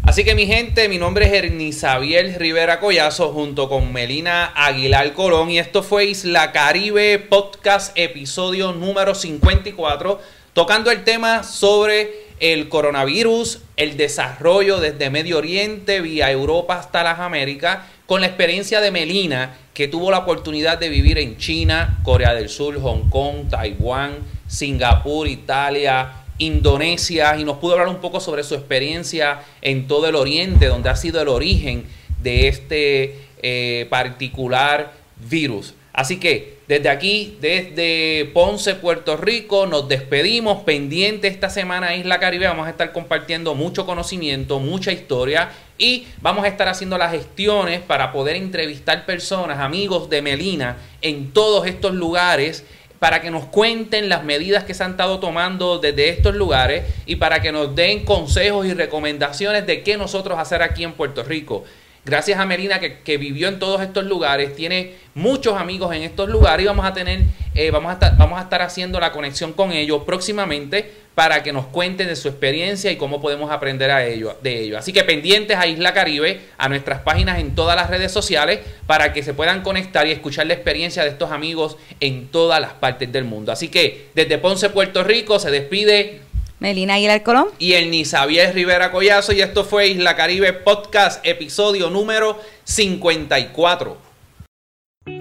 Así 0.06 0.22
que 0.22 0.36
mi 0.36 0.46
gente, 0.46 0.88
mi 0.88 0.98
nombre 0.98 1.26
es 1.26 1.32
Ernisabiel 1.32 2.36
Rivera 2.36 2.78
Collazo 2.78 3.32
junto 3.32 3.68
con 3.68 3.92
Melina 3.92 4.52
Aguilar 4.54 5.12
Colón 5.14 5.50
y 5.50 5.58
esto 5.58 5.82
fue 5.82 6.04
Isla 6.04 6.52
Caribe 6.52 7.18
Podcast 7.18 7.90
episodio 7.98 8.72
número 8.72 9.16
54 9.16 10.20
tocando 10.56 10.90
el 10.90 11.04
tema 11.04 11.42
sobre 11.42 12.28
el 12.40 12.70
coronavirus, 12.70 13.60
el 13.76 13.98
desarrollo 13.98 14.80
desde 14.80 15.10
Medio 15.10 15.36
Oriente 15.36 16.00
vía 16.00 16.30
Europa 16.30 16.78
hasta 16.78 17.02
las 17.02 17.18
Américas 17.18 17.80
con 18.06 18.22
la 18.22 18.28
experiencia 18.28 18.80
de 18.80 18.90
Melina 18.90 19.54
que 19.74 19.86
tuvo 19.86 20.10
la 20.10 20.20
oportunidad 20.20 20.78
de 20.78 20.88
vivir 20.88 21.18
en 21.18 21.36
China, 21.36 21.98
Corea 22.02 22.32
del 22.32 22.48
Sur, 22.48 22.80
Hong 22.80 23.10
Kong, 23.10 23.50
Taiwán, 23.50 24.14
Singapur, 24.46 25.28
Italia, 25.28 26.24
Indonesia 26.38 27.36
y 27.36 27.44
nos 27.44 27.58
pudo 27.58 27.74
hablar 27.74 27.88
un 27.88 28.00
poco 28.00 28.18
sobre 28.18 28.42
su 28.42 28.54
experiencia 28.54 29.42
en 29.60 29.86
todo 29.86 30.08
el 30.08 30.14
Oriente, 30.14 30.68
donde 30.68 30.88
ha 30.88 30.96
sido 30.96 31.20
el 31.20 31.28
origen 31.28 31.84
de 32.22 32.48
este 32.48 33.26
eh, 33.42 33.86
particular 33.90 34.94
virus. 35.28 35.74
Así 35.96 36.20
que 36.20 36.58
desde 36.68 36.90
aquí, 36.90 37.38
desde 37.40 38.30
Ponce, 38.34 38.74
Puerto 38.74 39.16
Rico, 39.16 39.66
nos 39.66 39.88
despedimos 39.88 40.62
pendiente 40.62 41.26
esta 41.26 41.48
semana 41.48 41.96
Isla 41.96 42.20
Caribe. 42.20 42.46
Vamos 42.46 42.66
a 42.66 42.70
estar 42.70 42.92
compartiendo 42.92 43.54
mucho 43.54 43.86
conocimiento, 43.86 44.60
mucha 44.60 44.92
historia 44.92 45.48
y 45.78 46.06
vamos 46.20 46.44
a 46.44 46.48
estar 46.48 46.68
haciendo 46.68 46.98
las 46.98 47.12
gestiones 47.12 47.80
para 47.80 48.12
poder 48.12 48.36
entrevistar 48.36 49.06
personas, 49.06 49.58
amigos 49.58 50.10
de 50.10 50.20
Melina, 50.20 50.76
en 51.00 51.32
todos 51.32 51.66
estos 51.66 51.94
lugares 51.94 52.66
para 52.98 53.22
que 53.22 53.30
nos 53.30 53.46
cuenten 53.46 54.10
las 54.10 54.22
medidas 54.22 54.64
que 54.64 54.74
se 54.74 54.84
han 54.84 54.92
estado 54.92 55.18
tomando 55.18 55.78
desde 55.78 56.10
estos 56.10 56.34
lugares 56.34 56.84
y 57.06 57.16
para 57.16 57.40
que 57.40 57.52
nos 57.52 57.74
den 57.74 58.04
consejos 58.04 58.66
y 58.66 58.74
recomendaciones 58.74 59.66
de 59.66 59.82
qué 59.82 59.96
nosotros 59.96 60.38
hacer 60.38 60.60
aquí 60.60 60.84
en 60.84 60.92
Puerto 60.92 61.22
Rico. 61.22 61.64
Gracias 62.06 62.38
a 62.38 62.46
Melina 62.46 62.78
que, 62.78 63.18
vivió 63.18 63.48
en 63.48 63.58
todos 63.58 63.82
estos 63.82 64.04
lugares, 64.04 64.54
tiene 64.54 64.92
muchos 65.14 65.60
amigos 65.60 65.92
en 65.92 66.02
estos 66.02 66.28
lugares 66.28 66.62
y 66.62 66.68
vamos 66.68 66.86
a 66.86 66.92
tener, 66.94 67.22
eh, 67.52 67.72
vamos, 67.72 67.90
a 67.90 67.94
estar, 67.94 68.16
vamos 68.16 68.38
a 68.38 68.42
estar 68.42 68.62
haciendo 68.62 69.00
la 69.00 69.10
conexión 69.10 69.52
con 69.52 69.72
ellos 69.72 70.02
próximamente 70.06 70.88
para 71.16 71.42
que 71.42 71.52
nos 71.52 71.66
cuenten 71.66 72.06
de 72.06 72.14
su 72.14 72.28
experiencia 72.28 72.92
y 72.92 72.96
cómo 72.96 73.20
podemos 73.20 73.50
aprender 73.50 73.90
a 73.90 74.06
ello, 74.06 74.38
de 74.40 74.60
ello. 74.60 74.78
Así 74.78 74.92
que 74.92 75.02
pendientes 75.02 75.56
a 75.56 75.66
Isla 75.66 75.92
Caribe, 75.94 76.42
a 76.58 76.68
nuestras 76.68 77.00
páginas 77.00 77.40
en 77.40 77.56
todas 77.56 77.74
las 77.74 77.90
redes 77.90 78.12
sociales, 78.12 78.60
para 78.86 79.12
que 79.12 79.24
se 79.24 79.34
puedan 79.34 79.62
conectar 79.62 80.06
y 80.06 80.12
escuchar 80.12 80.46
la 80.46 80.54
experiencia 80.54 81.02
de 81.02 81.08
estos 81.08 81.32
amigos 81.32 81.76
en 81.98 82.28
todas 82.28 82.60
las 82.60 82.74
partes 82.74 83.10
del 83.10 83.24
mundo. 83.24 83.50
Así 83.50 83.66
que 83.66 84.10
desde 84.14 84.38
Ponce, 84.38 84.70
Puerto 84.70 85.02
Rico, 85.02 85.40
se 85.40 85.50
despide 85.50 86.20
Melina 86.58 86.94
Aguilar 86.94 87.22
Colón. 87.22 87.48
Y 87.58 87.72
el 87.74 87.90
Nisabiel 87.90 88.52
Rivera 88.54 88.90
Collazo. 88.90 89.32
Y 89.32 89.40
esto 89.40 89.64
fue 89.64 89.88
Isla 89.88 90.16
Caribe 90.16 90.52
Podcast, 90.52 91.24
episodio 91.26 91.90
número 91.90 92.38
54. 92.64 93.96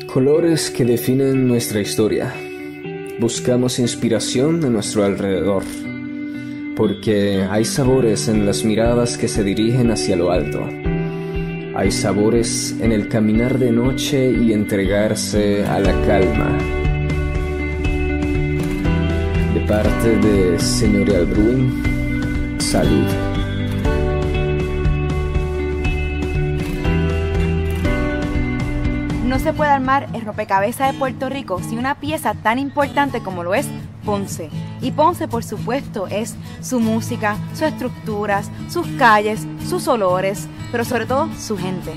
Colores 0.07 0.69
que 0.69 0.85
definen 0.85 1.47
nuestra 1.47 1.81
historia. 1.81 2.33
Buscamos 3.19 3.79
inspiración 3.79 4.63
a 4.63 4.69
nuestro 4.69 5.03
alrededor. 5.03 5.63
Porque 6.75 7.45
hay 7.49 7.65
sabores 7.65 8.27
en 8.27 8.45
las 8.45 8.63
miradas 8.63 9.17
que 9.17 9.27
se 9.27 9.43
dirigen 9.43 9.91
hacia 9.91 10.15
lo 10.15 10.31
alto. 10.31 10.65
Hay 11.75 11.91
sabores 11.91 12.75
en 12.79 12.93
el 12.93 13.09
caminar 13.09 13.59
de 13.59 13.71
noche 13.71 14.31
y 14.31 14.53
entregarse 14.53 15.65
a 15.65 15.79
la 15.79 15.91
calma 16.05 16.84
parte 19.67 20.17
de 20.17 20.59
Señorial 20.59 21.25
Brewing. 21.25 22.59
Salud. 22.59 23.07
No 29.25 29.39
se 29.39 29.53
puede 29.53 29.71
armar 29.71 30.07
el 30.13 30.21
rompecabezas 30.21 30.93
de 30.93 30.99
Puerto 30.99 31.29
Rico 31.29 31.59
sin 31.63 31.79
una 31.79 31.99
pieza 31.99 32.35
tan 32.35 32.59
importante 32.59 33.21
como 33.21 33.43
lo 33.43 33.55
es 33.55 33.67
Ponce. 34.03 34.49
Y 34.81 34.91
Ponce, 34.91 35.27
por 35.27 35.43
supuesto, 35.43 36.07
es 36.07 36.35
su 36.61 36.79
música, 36.79 37.37
sus 37.53 37.63
estructuras, 37.63 38.51
sus 38.69 38.85
calles, 38.99 39.47
sus 39.67 39.87
olores, 39.87 40.47
pero 40.71 40.85
sobre 40.85 41.07
todo 41.07 41.27
su 41.39 41.57
gente. 41.57 41.93